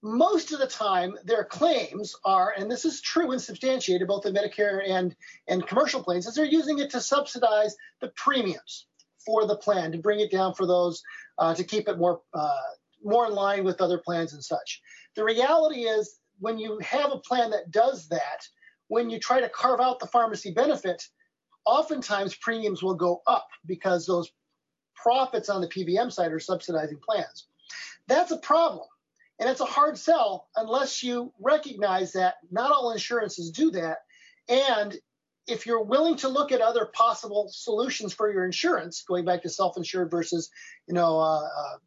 most 0.02 0.52
of 0.52 0.58
the 0.58 0.66
time 0.66 1.16
their 1.24 1.44
claims 1.44 2.14
are, 2.24 2.54
and 2.56 2.70
this 2.70 2.84
is 2.84 3.00
true 3.00 3.32
and 3.32 3.40
substantiated 3.40 4.08
both 4.08 4.24
in 4.24 4.34
Medicare 4.34 4.88
and, 4.88 5.14
and 5.46 5.66
commercial 5.66 6.02
plans, 6.02 6.26
is 6.26 6.34
they're 6.34 6.44
using 6.44 6.78
it 6.78 6.90
to 6.90 7.00
subsidize 7.00 7.76
the 8.00 8.08
premiums 8.08 8.86
for 9.24 9.46
the 9.46 9.56
plan, 9.56 9.92
to 9.92 9.98
bring 9.98 10.20
it 10.20 10.30
down 10.30 10.54
for 10.54 10.66
those, 10.66 11.02
uh, 11.38 11.54
to 11.54 11.64
keep 11.64 11.88
it 11.88 11.98
more, 11.98 12.22
uh, 12.32 12.56
more 13.04 13.26
in 13.26 13.34
line 13.34 13.62
with 13.62 13.80
other 13.80 13.98
plans 13.98 14.32
and 14.32 14.42
such. 14.42 14.80
The 15.16 15.24
reality 15.24 15.82
is 15.82 16.18
when 16.38 16.58
you 16.58 16.78
have 16.78 17.12
a 17.12 17.18
plan 17.18 17.50
that 17.50 17.70
does 17.70 18.08
that, 18.08 18.48
when 18.88 19.10
you 19.10 19.20
try 19.20 19.40
to 19.40 19.48
carve 19.50 19.80
out 19.80 20.00
the 20.00 20.06
pharmacy 20.06 20.50
benefit, 20.50 21.06
oftentimes 21.66 22.34
premiums 22.36 22.82
will 22.82 22.94
go 22.94 23.20
up 23.26 23.48
because 23.66 24.06
those 24.06 24.32
profits 24.94 25.50
on 25.50 25.60
the 25.60 25.68
PBM 25.68 26.10
side 26.10 26.32
are 26.32 26.40
subsidizing 26.40 26.98
plans. 26.98 27.46
That's 28.06 28.30
a 28.30 28.38
problem 28.38 28.86
and 29.40 29.48
it's 29.48 29.60
a 29.60 29.64
hard 29.64 29.98
sell 29.98 30.48
unless 30.54 31.02
you 31.02 31.32
recognize 31.40 32.12
that 32.12 32.34
not 32.50 32.70
all 32.70 32.92
insurances 32.92 33.50
do 33.50 33.70
that. 33.70 33.98
And 34.48 34.96
if 35.48 35.66
you're 35.66 35.82
willing 35.82 36.16
to 36.16 36.28
look 36.28 36.52
at 36.52 36.60
other 36.60 36.90
possible 36.92 37.48
solutions 37.50 38.12
for 38.12 38.30
your 38.30 38.44
insurance, 38.44 39.02
going 39.02 39.24
back 39.24 39.42
to 39.42 39.48
self-insured 39.48 40.10
versus, 40.10 40.50
you 40.86 40.94
know, 40.94 41.18
uh, 41.18 41.40
uh, 41.42 41.78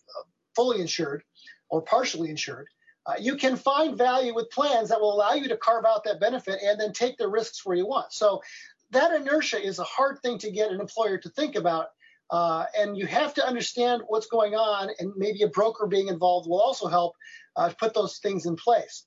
fully 0.56 0.82
insured 0.82 1.24
or 1.70 1.84
partially 1.84 2.32
insured, 2.32 2.68
uh, 3.06 3.14
you 3.20 3.36
can 3.36 3.56
find 3.56 3.98
value 3.98 4.34
with 4.34 4.50
plans 4.50 4.90
that 4.90 5.00
will 5.00 5.14
allow 5.14 5.34
you 5.34 5.48
to 5.48 5.58
carve 5.58 5.86
out 5.86 6.04
that 6.06 6.20
benefit 6.20 6.60
and 6.64 6.80
then 6.80 6.92
take 6.92 7.18
the 7.18 7.28
risks 7.28 7.66
where 7.66 7.78
you 7.78 7.86
want. 7.86 8.12
So 8.12 8.42
that 8.92 9.14
inertia 9.14 9.64
is 9.64 9.78
a 9.78 9.84
hard 9.84 10.20
thing 10.20 10.40
to 10.40 10.50
get 10.50 10.72
an 10.72 10.80
employer 10.80 11.18
to 11.20 11.30
think 11.30 11.56
about. 11.56 11.88
Uh, 12.32 12.66
and 12.78 12.98
you 12.98 13.06
have 13.06 13.34
to 13.34 13.46
understand 13.46 14.02
what's 14.08 14.28
going 14.28 14.56
on, 14.56 14.90
and 15.00 15.14
maybe 15.16 15.44
a 15.44 15.48
broker 15.48 15.86
being 15.86 16.08
involved 16.08 16.48
will 16.48 16.62
also 16.62 16.88
help 16.88 17.14
uh, 17.56 17.72
put 17.80 17.94
those 17.94 18.18
things 18.18 18.46
in 18.46 18.56
place. 18.56 19.06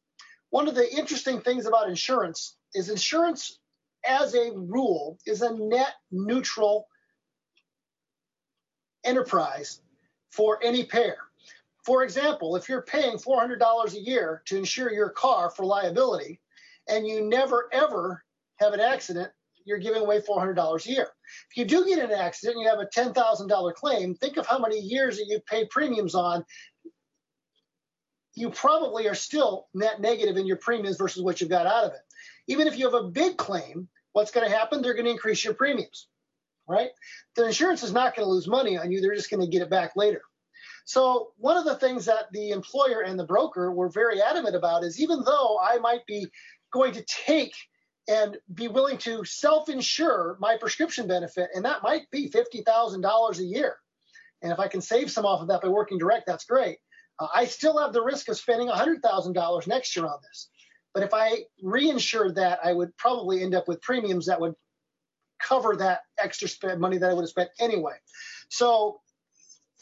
One 0.51 0.69
of 0.69 0.75
the 0.75 0.97
interesting 0.97 1.41
things 1.41 1.67
about 1.67 1.89
insurance 1.89 2.57
is 2.75 2.89
insurance, 2.89 3.59
as 4.09 4.35
a 4.35 4.53
rule, 4.55 5.19
is 5.27 5.43
a 5.43 5.55
net 5.55 5.95
neutral 6.13 6.87
enterprise 9.05 9.81
for 10.31 10.63
any 10.63 10.85
payer. 10.85 11.19
For 11.85 12.03
example, 12.03 12.57
if 12.57 12.69
you're 12.69 12.83
paying 12.83 13.17
$400 13.17 13.95
a 13.95 14.01
year 14.01 14.43
to 14.47 14.57
insure 14.57 14.93
your 14.93 15.11
car 15.11 15.51
for 15.51 15.65
liability 15.65 16.41
and 16.89 17.07
you 17.07 17.29
never 17.29 17.69
ever 17.73 18.25
have 18.57 18.73
an 18.73 18.81
accident, 18.81 19.31
you're 19.67 19.79
giving 19.79 20.03
away 20.03 20.21
$400 20.21 20.87
a 20.87 20.91
year. 20.91 21.09
If 21.51 21.57
you 21.57 21.65
do 21.67 21.85
get 21.85 21.99
an 21.99 22.13
accident 22.13 22.57
and 22.57 22.65
you 22.65 22.71
have 22.71 22.81
a 22.81 22.87
$10,000 22.87 23.75
claim, 23.75 24.15
think 24.15 24.39
of 24.39 24.47
how 24.47 24.59
many 24.59 24.79
years 24.79 25.19
that 25.19 25.27
you 25.29 25.41
pay 25.47 25.67
premiums 25.67 26.15
on 26.15 26.45
you 28.37 28.51
probably 28.51 29.09
are 29.09 29.15
still 29.15 29.67
net 29.75 30.01
negative 30.01 30.37
in 30.37 30.47
your 30.47 30.59
premiums 30.59 30.99
versus 30.99 31.23
what 31.23 31.41
you've 31.41 31.51
got 31.51 31.67
out 31.67 31.85
of 31.85 31.93
it. 31.93 32.01
Even 32.47 32.69
if 32.69 32.79
you 32.79 32.85
have 32.85 32.95
a 32.95 33.09
big 33.09 33.37
claim, 33.39 33.89
what's 34.13 34.31
going 34.31 34.49
to 34.49 34.55
happen? 34.57 34.83
They're 34.83 34.95
going 34.95 35.07
to 35.07 35.11
increase 35.11 35.43
your 35.43 35.55
premiums, 35.55 36.07
right? 36.69 36.91
The 37.35 37.47
insurance 37.47 37.83
is 37.83 37.93
not 37.93 38.15
going 38.15 38.27
to 38.27 38.31
lose 38.31 38.47
money 38.47 38.79
on 38.79 38.93
you. 38.93 39.01
They're 39.01 39.15
just 39.15 39.31
going 39.31 39.41
to 39.41 39.51
get 39.51 39.63
it 39.63 39.71
back 39.71 39.97
later. 39.97 40.21
So 40.85 41.33
one 41.39 41.57
of 41.57 41.65
the 41.65 41.77
things 41.77 42.05
that 42.05 42.31
the 42.31 42.51
employer 42.51 43.01
and 43.01 43.19
the 43.19 43.25
broker 43.25 43.73
were 43.73 43.89
very 43.89 44.23
adamant 44.23 44.55
about 44.55 44.85
is 44.85 45.01
even 45.01 45.25
though 45.25 45.59
I 45.61 45.79
might 45.79 46.07
be 46.07 46.29
going 46.73 46.93
to 46.93 47.05
take 47.09 47.55
and 48.09 48.37
be 48.53 48.69
willing 48.69 48.99
to 48.99 49.25
self-insure 49.25 50.37
my 50.41 50.57
prescription 50.57 51.09
benefit, 51.09 51.51
and 51.55 51.65
that 51.65 51.83
might 51.83 52.11
be 52.11 52.31
$50,000 52.31 53.39
a 53.39 53.43
year. 53.43 53.77
And 54.43 54.53
if 54.53 54.59
I 54.59 54.69
can 54.69 54.81
save 54.81 55.11
some 55.11 55.25
off 55.25 55.41
of 55.41 55.49
that 55.49 55.63
by 55.63 55.69
working 55.69 55.99
direct, 55.99 56.27
that's 56.27 56.45
great. 56.45 56.79
Uh, 57.19 57.27
I 57.35 57.47
still 57.47 57.79
have 57.79 57.93
the 57.93 58.03
risk 58.03 58.29
of 58.29 58.37
spending 58.37 58.69
$100,000 58.69 59.67
next 59.67 59.97
year 59.97 60.07
on 60.07 60.19
this. 60.23 60.49
But 60.95 61.03
if 61.03 61.13
I 61.13 61.45
reinsured 61.63 62.37
that, 62.37 62.61
I 62.65 62.73
would 62.73 62.97
probably 62.97 63.43
end 63.43 63.55
up 63.55 63.69
with 63.69 63.83
premiums 63.83 64.27
that 64.27 64.41
would 64.41 64.55
cover 65.43 65.77
that 65.77 66.01
extra 66.19 66.49
spend 66.49 66.81
money 66.81 66.99
that 66.99 67.11
I 67.11 67.15
would 67.15 67.23
have 67.23 67.31
spent 67.31 67.51
anyway. 67.59 67.95
So 68.49 69.01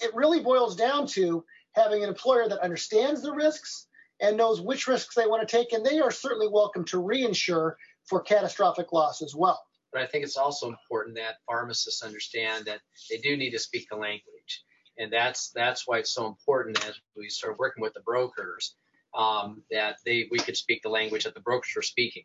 it 0.01 0.15
really 0.15 0.41
boils 0.41 0.77
down 0.77 1.07
to 1.09 1.45
having 1.73 2.03
an 2.03 2.09
employer 2.09 2.49
that 2.49 2.61
understands 2.61 3.23
the 3.23 3.33
risks 3.33 3.87
and 4.21 4.37
knows 4.37 4.61
which 4.61 4.87
risks 4.87 5.15
they 5.15 5.27
want 5.27 5.47
to 5.47 5.57
take, 5.57 5.73
and 5.73 5.85
they 5.85 6.01
are 6.01 6.11
certainly 6.11 6.49
welcome 6.49 6.85
to 6.87 7.03
reinsure 7.03 7.75
for 8.07 8.21
catastrophic 8.21 8.93
loss 8.93 9.23
as 9.23 9.35
well. 9.35 9.64
But 9.93 10.03
I 10.03 10.07
think 10.07 10.25
it's 10.25 10.37
also 10.37 10.69
important 10.69 11.17
that 11.17 11.37
pharmacists 11.47 12.03
understand 12.03 12.64
that 12.67 12.81
they 13.11 13.19
do 13.19 13.37
need 13.37 13.51
to 13.51 13.59
speak 13.59 13.88
the 13.88 13.97
language 13.97 14.64
and 14.99 15.12
that's 15.12 15.51
that's 15.51 15.87
why 15.87 15.99
it's 15.99 16.14
so 16.14 16.27
important 16.27 16.85
as 16.87 16.99
we 17.17 17.29
start 17.29 17.59
working 17.59 17.83
with 17.83 17.95
the 17.95 18.01
brokers 18.01 18.75
um, 19.17 19.62
that 19.71 19.97
they 20.05 20.29
we 20.31 20.38
could 20.38 20.57
speak 20.57 20.83
the 20.83 20.88
language 20.88 21.25
that 21.25 21.35
the 21.35 21.40
brokers 21.40 21.73
were 21.75 21.83
speaking. 21.83 22.25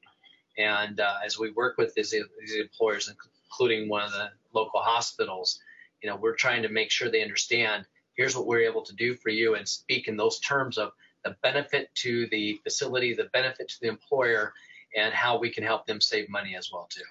And 0.57 0.99
uh, 0.99 1.15
as 1.25 1.39
we 1.39 1.51
work 1.51 1.77
with 1.77 1.93
these, 1.93 2.11
these 2.11 2.55
employers, 2.55 3.13
including 3.49 3.87
one 3.87 4.03
of 4.03 4.11
the 4.11 4.29
local 4.53 4.81
hospitals, 4.81 5.59
you 6.01 6.09
know, 6.09 6.17
we're 6.17 6.35
trying 6.35 6.63
to 6.63 6.69
make 6.69 6.91
sure 6.91 7.09
they 7.09 7.21
understand 7.21 7.85
here's 8.15 8.35
what 8.35 8.45
we're 8.45 8.69
able 8.69 8.81
to 8.83 8.95
do 8.95 9.15
for 9.15 9.29
you 9.29 9.55
and 9.55 9.67
speak 9.67 10.07
in 10.07 10.17
those 10.17 10.39
terms 10.39 10.77
of 10.77 10.91
the 11.23 11.35
benefit 11.41 11.89
to 11.95 12.27
the 12.27 12.59
facility, 12.63 13.13
the 13.13 13.29
benefit 13.31 13.69
to 13.69 13.75
the 13.81 13.87
employer, 13.87 14.53
and 14.95 15.13
how 15.13 15.37
we 15.37 15.51
can 15.51 15.63
help 15.63 15.85
them 15.85 16.01
save 16.01 16.29
money 16.29 16.55
as 16.55 16.69
well 16.71 16.87
too. 16.91 17.03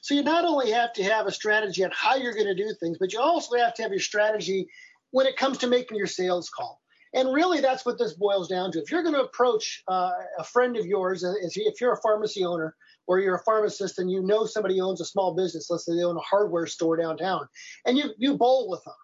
So 0.00 0.14
you 0.14 0.22
not 0.22 0.44
only 0.44 0.70
have 0.70 0.92
to 0.94 1.04
have 1.04 1.26
a 1.26 1.32
strategy 1.32 1.84
on 1.84 1.90
how 1.94 2.16
you're 2.16 2.34
going 2.34 2.46
to 2.46 2.54
do 2.54 2.72
things, 2.78 2.98
but 2.98 3.12
you 3.12 3.20
also 3.20 3.56
have 3.56 3.74
to 3.74 3.82
have 3.82 3.90
your 3.90 4.00
strategy 4.00 4.68
when 5.10 5.26
it 5.26 5.36
comes 5.36 5.58
to 5.58 5.66
making 5.66 5.96
your 5.96 6.06
sales 6.06 6.50
call. 6.50 6.80
And 7.14 7.32
really, 7.32 7.60
that's 7.60 7.84
what 7.84 7.98
this 7.98 8.14
boils 8.14 8.48
down 8.48 8.72
to. 8.72 8.80
If 8.80 8.90
you're 8.90 9.02
going 9.02 9.14
to 9.14 9.22
approach 9.22 9.82
uh, 9.86 10.12
a 10.38 10.44
friend 10.44 10.76
of 10.78 10.86
yours, 10.86 11.22
uh, 11.24 11.34
if 11.42 11.80
you're 11.80 11.92
a 11.92 12.00
pharmacy 12.00 12.44
owner 12.44 12.74
or 13.06 13.18
you're 13.20 13.34
a 13.34 13.44
pharmacist 13.44 13.98
and 13.98 14.10
you 14.10 14.22
know 14.22 14.46
somebody 14.46 14.80
owns 14.80 15.00
a 15.00 15.04
small 15.04 15.34
business, 15.34 15.68
let's 15.68 15.84
say 15.84 15.94
they 15.94 16.04
own 16.04 16.16
a 16.16 16.20
hardware 16.20 16.66
store 16.66 16.96
downtown, 16.96 17.46
and 17.84 17.98
you, 17.98 18.14
you 18.16 18.34
bowl 18.34 18.70
with 18.70 18.82
them 18.84 18.94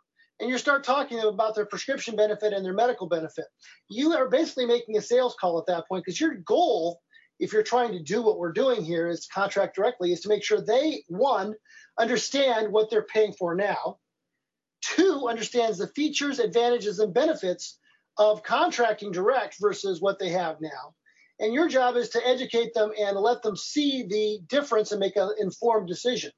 and 0.41 0.49
you 0.49 0.59
start 0.59 0.85
talking 0.85 1.21
about 1.21 1.55
their 1.55 1.67
prescription 1.67 2.17
benefit 2.17 2.53
and 2.53 2.65
their 2.65 2.73
medical 2.73 3.09
benefit, 3.09 3.47
you 3.89 4.13
are 4.13 4.29
basically 4.29 4.67
making 4.67 4.97
a 4.97 5.03
sales 5.03 5.35
call 5.41 5.59
at 5.59 5.67
that 5.67 5.89
point 5.89 6.05
because 6.05 6.21
your 6.21 6.35
goal, 6.37 7.01
if 7.39 7.53
you're 7.53 7.63
trying 7.63 7.93
to 7.93 8.03
do 8.03 8.23
what 8.23 8.39
we're 8.39 8.53
doing 8.53 8.85
here, 8.85 9.09
is 9.09 9.29
contract 9.33 9.77
directly, 9.77 10.13
is 10.13 10.21
to 10.23 10.29
make 10.29 10.45
sure 10.45 10.61
they, 10.61 11.05
one, 11.09 11.55
understand 11.99 12.73
what 12.73 12.91
they're 12.91 13.03
paying 13.03 13.33
for 13.33 13.55
now 13.55 13.99
Two 14.81 15.27
understands 15.29 15.79
the 15.79 15.89
features, 15.89 16.39
advantages, 16.39 16.99
and 16.99 17.13
benefits 17.13 17.79
of 18.17 18.43
contracting 18.43 19.13
direct 19.13 19.57
versus 19.61 20.01
what 20.01 20.19
they 20.19 20.31
have 20.31 20.61
now. 20.61 20.95
And 21.41 21.53
your 21.53 21.69
job 21.69 21.97
is 21.97 22.11
to 22.11 22.27
educate 22.27 22.75
them 22.75 22.93
and 22.99 23.17
let 23.17 23.43
them 23.43 23.57
see 23.57 24.05
the 24.05 24.41
difference 24.49 24.91
and 24.91 25.01
make 25.01 25.17
an 25.17 25.31
informed 25.39 25.89
decision. 25.89 26.33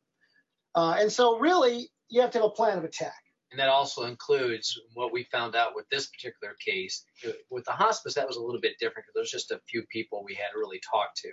Uh, 0.75 0.97
and 0.99 1.11
so, 1.11 1.39
really, 1.39 1.91
you 2.09 2.21
have 2.21 2.31
to 2.33 2.39
have 2.39 2.47
a 2.47 2.51
plan 2.51 2.79
of 2.79 2.85
attack. 2.85 3.23
And 3.51 3.59
that 3.59 3.69
also 3.69 4.05
includes 4.05 4.79
what 4.95 5.13
we 5.13 5.25
found 5.25 5.57
out 5.57 5.75
with 5.75 5.89
this 5.89 6.07
particular 6.07 6.55
case. 6.65 7.05
With 7.51 7.65
the 7.65 7.73
hospice, 7.73 8.15
that 8.15 8.29
was 8.29 8.37
a 8.37 8.43
little 8.43 8.61
bit 8.61 8.79
different 8.79 9.07
because 9.07 9.15
there's 9.15 9.31
just 9.31 9.51
a 9.51 9.61
few 9.69 9.83
people 9.91 10.23
we 10.25 10.35
had 10.35 10.53
to 10.53 10.59
really 10.59 10.81
talk 10.81 11.15
to. 11.17 11.31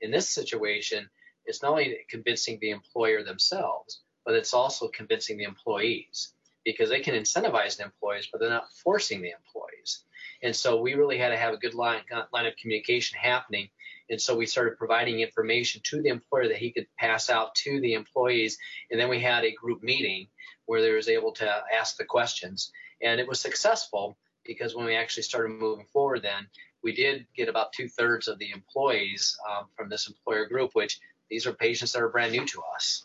In 0.00 0.10
this 0.10 0.28
situation, 0.28 1.08
it's 1.44 1.62
not 1.62 1.70
only 1.70 1.98
convincing 2.10 2.58
the 2.60 2.70
employer 2.70 3.22
themselves, 3.22 4.00
but 4.24 4.34
it's 4.34 4.54
also 4.54 4.88
convincing 4.88 5.38
the 5.38 5.44
employees 5.44 6.32
because 6.64 6.90
they 6.90 7.00
can 7.00 7.14
incentivize 7.14 7.76
the 7.76 7.84
employees, 7.84 8.28
but 8.30 8.40
they're 8.40 8.50
not 8.50 8.72
forcing 8.82 9.22
the 9.22 9.30
employees. 9.30 10.02
And 10.42 10.54
so 10.54 10.80
we 10.80 10.94
really 10.94 11.16
had 11.16 11.28
to 11.28 11.36
have 11.36 11.54
a 11.54 11.58
good 11.58 11.74
line, 11.74 12.02
line 12.32 12.46
of 12.46 12.56
communication 12.56 13.18
happening. 13.18 13.68
And 14.10 14.20
so 14.20 14.36
we 14.36 14.46
started 14.46 14.78
providing 14.78 15.20
information 15.20 15.80
to 15.84 16.00
the 16.00 16.10
employer 16.10 16.48
that 16.48 16.58
he 16.58 16.72
could 16.72 16.86
pass 16.98 17.28
out 17.28 17.54
to 17.56 17.80
the 17.80 17.94
employees. 17.94 18.56
And 18.90 19.00
then 19.00 19.08
we 19.08 19.20
had 19.20 19.44
a 19.44 19.52
group 19.52 19.82
meeting 19.82 20.28
where 20.66 20.80
they 20.80 20.92
was 20.92 21.08
able 21.08 21.32
to 21.32 21.62
ask 21.74 21.96
the 21.96 22.04
questions. 22.04 22.70
And 23.02 23.20
it 23.20 23.28
was 23.28 23.40
successful 23.40 24.16
because 24.44 24.74
when 24.74 24.86
we 24.86 24.94
actually 24.94 25.24
started 25.24 25.50
moving 25.50 25.86
forward, 25.92 26.22
then 26.22 26.46
we 26.82 26.94
did 26.94 27.26
get 27.34 27.48
about 27.48 27.72
two 27.72 27.88
thirds 27.88 28.28
of 28.28 28.38
the 28.38 28.50
employees 28.50 29.36
um, 29.50 29.66
from 29.76 29.88
this 29.88 30.08
employer 30.08 30.46
group, 30.46 30.70
which 30.74 31.00
these 31.28 31.46
are 31.46 31.52
patients 31.52 31.92
that 31.92 32.02
are 32.02 32.08
brand 32.08 32.32
new 32.32 32.46
to 32.46 32.62
us. 32.74 33.04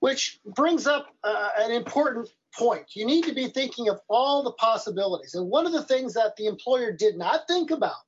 Which 0.00 0.40
brings 0.44 0.86
up 0.86 1.08
uh, 1.22 1.50
an 1.58 1.70
important 1.70 2.28
point. 2.56 2.86
You 2.94 3.06
need 3.06 3.24
to 3.24 3.34
be 3.34 3.48
thinking 3.48 3.88
of 3.88 4.00
all 4.08 4.42
the 4.42 4.52
possibilities. 4.52 5.34
And 5.34 5.48
one 5.48 5.66
of 5.66 5.72
the 5.72 5.84
things 5.84 6.14
that 6.14 6.36
the 6.36 6.46
employer 6.46 6.90
did 6.90 7.16
not 7.16 7.46
think 7.46 7.70
about, 7.70 8.02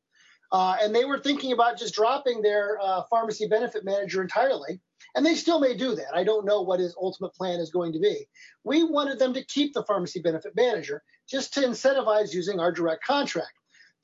uh, 0.55 0.77
and 0.81 0.95
they 0.95 1.05
were 1.05 1.19
thinking 1.19 1.51
about 1.51 1.77
just 1.77 1.97
dropping 1.97 2.41
their 2.41 2.79
uh, 2.81 3.03
pharmacy 3.11 3.49
benefit 3.49 3.85
manager 3.85 4.23
entirely, 4.23 4.81
and 5.17 5.27
they 5.27 5.35
still 5.35 5.59
may 5.59 5.77
do 5.77 5.97
that. 5.97 6.15
I 6.15 6.23
don't 6.23 6.47
know 6.47 6.63
what 6.63 6.79
his 6.79 6.95
ultimate 6.97 7.35
plan 7.35 7.59
is 7.59 7.73
going 7.73 7.93
to 7.93 7.99
be. 7.99 8.29
We 8.63 8.85
wanted 8.85 9.19
them 9.19 9.35
to 9.35 9.45
keep 9.45 9.75
the 9.75 9.83
pharmacy 9.83 10.21
benefit 10.21 10.55
manager 10.55 11.03
just 11.29 11.55
to 11.55 11.61
incentivize 11.63 12.33
using 12.33 12.61
our 12.61 12.71
direct 12.71 13.03
contract. 13.03 13.51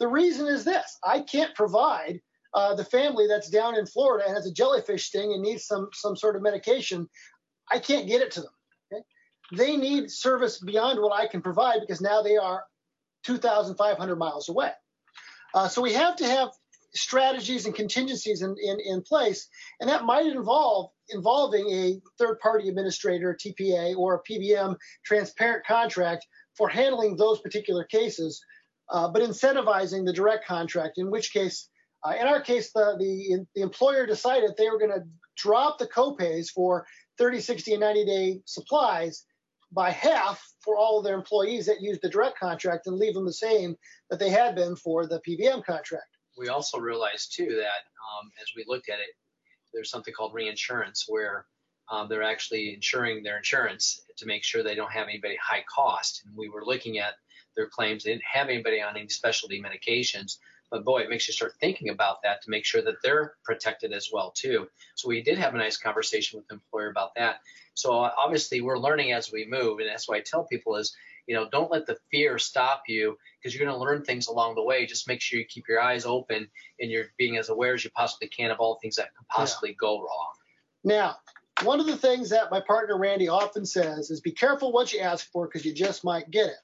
The 0.01 0.09
reason 0.09 0.49
is 0.49 0.65
this 0.65 0.99
I 1.05 1.21
can't 1.21 1.55
provide 1.55 2.21
uh, 2.53 2.75
the 2.75 2.85
family 2.85 3.29
that's 3.29 3.49
down 3.49 3.79
in 3.79 3.87
Florida 3.87 4.25
and 4.27 4.35
has 4.35 4.49
a 4.49 4.53
jellyfish 4.53 5.07
sting 5.07 5.33
and 5.33 5.43
needs 5.43 5.67
some 5.67 5.91
some 5.93 6.17
sort 6.17 6.35
of 6.35 6.43
medication. 6.43 7.09
I 7.71 7.79
can't 7.79 8.09
get 8.09 8.23
it 8.23 8.33
to 8.33 8.41
them. 8.41 8.53
Okay? 8.93 9.03
They 9.57 9.77
need 9.77 10.11
service 10.11 10.59
beyond 10.59 11.01
what 11.01 11.13
I 11.13 11.29
can 11.29 11.43
provide 11.43 11.79
because 11.81 12.01
now 12.01 12.23
they 12.23 12.39
are 12.39 12.65
2,500 13.23 14.17
miles 14.17 14.49
away. 14.49 14.73
Uh, 15.55 15.69
so 15.69 15.83
we 15.83 15.93
have 15.93 16.17
to 16.17 16.25
have 16.25 16.51
strategies 16.95 17.67
and 17.67 17.75
contingencies 17.75 18.43
in, 18.43 18.57
in, 18.63 18.79
in 18.81 19.03
place, 19.03 19.49
and 19.81 19.89
that 19.89 20.05
might 20.05 20.27
involve 20.27 20.91
involving 21.11 21.69
a 21.71 22.01
third-party 22.19 22.69
administrator, 22.69 23.37
TPA, 23.37 23.97
or 23.97 24.15
a 24.15 24.33
PBM 24.33 24.77
transparent 25.05 25.65
contract 25.67 26.27
for 26.57 26.69
handling 26.69 27.17
those 27.17 27.41
particular 27.41 27.85
cases, 27.85 28.43
uh, 28.91 29.09
but 29.09 29.23
incentivizing 29.23 30.05
the 30.05 30.13
direct 30.13 30.47
contract. 30.47 30.99
In 30.99 31.11
which 31.11 31.33
case, 31.33 31.69
uh, 32.05 32.15
in 32.21 32.27
our 32.27 32.41
case, 32.41 32.73
the, 32.73 32.97
the 32.99 33.45
the 33.55 33.63
employer 33.63 34.07
decided 34.07 34.51
they 34.57 34.69
were 34.69 34.79
going 34.79 34.91
to 34.91 35.07
drop 35.37 35.79
the 35.79 35.87
copays 35.87 36.49
for 36.51 36.87
30, 37.19 37.41
60, 37.41 37.73
and 37.73 37.81
90 37.81 38.05
day 38.05 38.41
supplies 38.45 39.25
by 39.73 39.91
half 39.91 40.45
for 40.61 40.77
all 40.77 40.99
of 40.99 41.05
their 41.05 41.15
employees 41.15 41.67
that 41.67 41.81
use 41.81 41.99
the 42.01 42.09
direct 42.09 42.39
contract 42.39 42.87
and 42.87 42.97
leave 42.97 43.15
them 43.15 43.25
the 43.25 43.33
same 43.33 43.77
that 44.09 44.19
they 44.19 44.31
had 44.31 44.55
been 44.55 44.77
for 44.77 45.07
the 45.07 45.21
PBM 45.27 45.65
contract. 45.65 46.17
We 46.37 46.49
also 46.49 46.79
realized 46.79 47.35
too 47.35 47.49
that 47.57 47.83
um, 48.19 48.31
as 48.41 48.49
we 48.57 48.65
looked 48.67 48.89
at 48.89 48.99
it, 48.99 49.11
there's 49.73 49.91
something 49.91 50.13
called 50.13 50.35
reinsurance 50.35 51.05
where 51.09 51.47
um, 51.91 52.09
they're 52.09 52.23
actually 52.23 52.75
insuring 52.75 53.23
their 53.23 53.37
insurance 53.37 54.03
to 54.17 54.27
make 54.27 54.45
sure 54.45 54.63
they 54.63 54.75
don't 54.75 54.93
have 54.93 55.09
anybody 55.09 55.37
high 55.43 55.65
cost. 55.73 56.23
And 56.25 56.37
we 56.37 56.49
were 56.49 56.65
looking 56.65 56.99
at 56.99 57.15
their 57.57 57.69
claims; 57.69 58.05
they 58.05 58.13
didn't 58.13 58.25
have 58.25 58.49
anybody 58.49 58.81
on 58.81 58.97
any 58.97 59.09
specialty 59.09 59.61
medications. 59.61 60.39
But 60.71 60.85
boy, 60.85 61.01
it 61.01 61.11
makes 61.11 61.27
you 61.27 61.35
start 61.35 61.55
thinking 61.61 61.89
about 61.89 62.23
that 62.23 62.43
to 62.43 62.51
make 62.51 62.65
sure 62.65 62.83
that 62.83 63.03
they're 63.03 63.35
protected 63.45 63.93
as 63.93 64.11
well 64.13 64.31
too. 64.31 64.69
So 64.95 65.09
we 65.09 65.23
did 65.23 65.39
have 65.39 65.55
a 65.55 65.59
nice 65.59 65.77
conversation 65.77 66.39
with 66.39 66.47
the 66.49 66.55
employer 66.55 66.91
about 66.91 67.15
that. 67.17 67.41
So 67.75 68.03
uh, 68.03 68.13
obviously 68.17 68.61
we're 68.61 68.79
learning 68.79 69.13
as 69.13 69.33
we 69.33 69.47
move, 69.47 69.81
and 69.81 69.89
that's 69.89 70.09
why 70.09 70.17
I 70.17 70.21
tell 70.21 70.45
people 70.45 70.77
is 70.77 70.95
you 71.27 71.35
know 71.35 71.49
don't 71.51 71.71
let 71.71 71.87
the 71.87 71.99
fear 72.11 72.39
stop 72.39 72.85
you 72.89 73.17
because 73.39 73.55
you're 73.55 73.65
going 73.65 73.77
to 73.77 73.83
learn 73.83 74.05
things 74.05 74.29
along 74.29 74.55
the 74.55 74.63
way. 74.63 74.87
Just 74.87 75.09
make 75.09 75.21
sure 75.21 75.39
you 75.39 75.45
keep 75.45 75.69
your 75.69 75.81
eyes 75.81 76.07
open 76.07 76.49
and 76.79 76.91
you're 76.91 77.07
being 77.19 77.37
as 77.37 77.49
aware 77.49 77.75
as 77.75 77.85
you 77.85 77.91
possibly 77.91 78.29
can 78.29 78.51
of 78.51 78.61
all 78.61 78.79
things 78.81 78.97
that 78.97 79.15
could 79.17 79.29
possibly 79.29 79.71
yeah. 79.71 79.77
go 79.79 80.01
wrong. 80.01 80.33
Now, 80.85 81.17
one 81.63 81.81
of 81.81 81.87
the 81.87 81.97
things 81.97 82.31
that 82.31 82.51
my 82.51 82.61
partner 82.61 82.97
Randy 82.97 83.29
often 83.29 83.67
says 83.67 84.11
is 84.11 84.21
be 84.21 84.33
careful 84.33 84.73
what 84.73 84.93
you 84.93 85.01
ask 85.01 85.31
for 85.31 85.47
because 85.47 85.65
you 85.65 85.75
just 85.75 86.05
might 86.05 86.31
get 86.31 86.47
it 86.47 86.57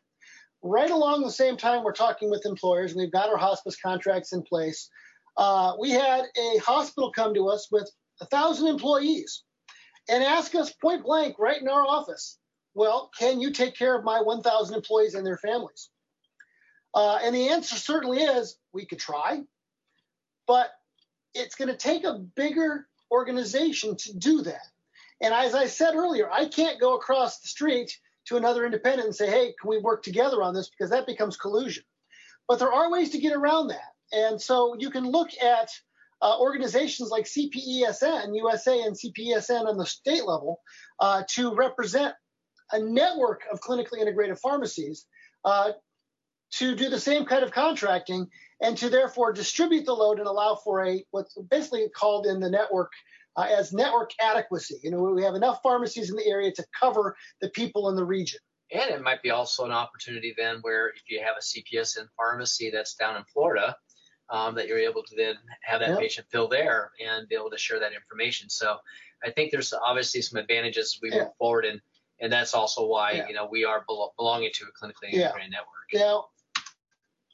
right 0.67 0.91
along 0.91 1.23
the 1.23 1.31
same 1.31 1.57
time 1.57 1.85
we're 1.85 1.93
talking 1.93 2.31
with 2.31 2.45
employers 2.45 2.93
and 2.93 3.01
we've 3.01 3.13
got 3.13 3.29
our 3.29 3.37
hospice 3.37 3.77
contracts 3.81 4.33
in 4.33 4.43
place 4.43 4.91
uh, 5.37 5.75
we 5.79 5.91
had 5.91 6.25
a 6.37 6.59
hospital 6.59 7.13
come 7.13 7.35
to 7.35 7.49
us 7.49 7.69
with 7.71 7.91
a 8.21 8.27
thousand 8.27 8.69
employees 8.69 9.45
and 10.09 10.25
ask 10.25 10.55
us 10.55 10.73
point 10.73 11.05
blank 11.05 11.37
right 11.39 11.61
in 11.61 11.69
our 11.69 11.83
office 11.83 12.39
well 12.75 13.11
can 13.19 13.41
you 13.41 13.53
take 13.53 13.77
care 13.77 13.97
of 13.97 14.05
my 14.05 14.21
1000 14.21 14.75
employees 14.75 15.15
and 15.15 15.27
their 15.27 15.39
families? 15.39 15.91
Uh, 16.95 17.19
and 17.23 17.35
the 17.35 17.51
answer 17.51 17.77
certainly 17.77 18.23
is 18.23 18.57
we 18.73 18.87
could 18.87 18.99
try 18.99 19.41
but 20.47 20.71
it's 21.35 21.55
going 21.55 21.69
to 21.69 21.77
take 21.77 22.05
a 22.05 22.19
bigger 22.35 22.87
organization 23.11 23.97
to 23.97 24.17
do 24.17 24.43
that. 24.43 24.67
And 25.21 25.35
as 25.35 25.55
i 25.55 25.67
said 25.67 25.95
earlier 25.95 26.31
i 26.31 26.47
can't 26.47 26.81
go 26.81 26.97
across 26.97 27.41
the 27.41 27.49
street 27.49 27.97
to 28.27 28.37
another 28.37 28.65
independent 28.65 29.07
and 29.07 29.15
say, 29.15 29.29
hey, 29.29 29.55
can 29.61 29.71
we 29.71 29.79
work 29.79 30.03
together 30.03 30.43
on 30.43 30.55
this? 30.55 30.69
Because 30.69 30.91
that 30.91 31.07
becomes 31.07 31.37
collusion. 31.37 31.85
But 32.49 32.59
there 32.59 32.73
are 32.73 32.91
ways 32.91 33.11
to 33.11 33.19
get 33.19 33.35
around 33.35 33.69
that. 33.69 33.93
And 34.13 34.41
so 34.41 34.77
you 34.79 34.91
can 34.91 35.11
look 35.11 35.31
at 35.43 35.69
uh, 36.23 36.39
organizations 36.39 37.11
like 37.11 37.25
CPESN, 37.25 38.37
USA, 38.37 38.83
and 38.83 38.97
CPESN 38.97 39.67
on 39.67 39.77
the 39.77 39.87
state 39.87 40.25
level 40.25 40.61
uh, 41.01 41.23
to 41.31 41.55
represent 41.55 42.15
a 42.73 42.81
network 42.81 43.43
of 43.53 43.61
clinically 43.61 43.99
integrated 44.01 44.39
pharmacies 44.39 45.07
uh, 45.45 45.73
to 46.53 46.75
do 46.75 46.89
the 46.89 47.01
same 47.01 47.25
kind 47.25 47.45
of 47.45 47.53
contracting 47.53 48.29
and 48.61 48.79
to 48.79 48.89
therefore 48.89 49.33
distribute 49.33 49.85
the 49.85 49.93
load 49.93 50.19
and 50.19 50.27
allow 50.27 50.55
for 50.55 50.85
a 50.85 51.05
what's 51.11 51.37
basically 51.51 51.89
called 51.95 52.27
in 52.27 52.41
the 52.41 52.51
network 52.51 52.93
uh, 53.37 53.47
as 53.51 53.73
network 53.73 54.11
adequacy. 54.21 54.77
You 54.83 54.91
know, 54.91 55.03
we 55.03 55.23
have 55.23 55.35
enough 55.35 55.61
pharmacies 55.63 56.11
in 56.11 56.17
the 56.17 56.27
area 56.27 56.53
to 56.53 56.65
cover 56.79 57.17
the 57.41 57.51
people 57.51 57.89
in 57.89 57.97
the 57.97 58.05
region. 58.05 58.41
And 58.73 58.91
it 58.91 59.03
might 59.03 59.23
be 59.23 59.31
also 59.31 59.65
an 59.65 59.71
opportunity 59.71 60.35
then 60.37 60.59
where 60.63 60.89
if 60.89 61.03
you 61.09 61.21
have 61.21 61.37
a 61.39 61.41
CPESN 61.41 62.09
pharmacy 62.17 62.71
that's 62.71 62.95
down 62.95 63.17
in 63.17 63.23
Florida, 63.33 63.77
um, 64.31 64.55
that 64.57 64.67
you're 64.67 64.79
able 64.79 65.03
to 65.05 65.17
then 65.17 65.35
have 65.63 65.81
that 65.81 65.91
yep. 65.91 65.99
patient 66.01 66.27
fill 66.31 66.49
there 66.49 66.91
and 67.05 67.29
be 67.29 67.37
able 67.37 67.51
to 67.51 67.59
share 67.59 67.79
that 67.79 67.93
information. 67.93 68.51
So 68.51 68.79
I 69.25 69.31
think 69.31 69.53
there's 69.53 69.73
obviously 69.73 70.21
some 70.23 70.39
advantages 70.39 70.95
as 70.97 70.99
we 71.01 71.11
yeah. 71.11 71.25
move 71.25 71.37
forward, 71.39 71.65
and 71.65 71.81
and 72.21 72.33
that's 72.33 72.55
also 72.55 72.87
why 72.87 73.13
yeah. 73.13 73.29
you 73.29 73.35
know 73.35 73.49
we 73.51 73.65
are 73.65 73.85
belo- 73.89 74.11
belonging 74.17 74.51
to 74.55 74.65
a 74.65 74.67
clinically 74.69 75.13
integrated 75.13 75.53
yeah. 75.53 75.59
network. 75.59 75.87
Now, 75.95 76.27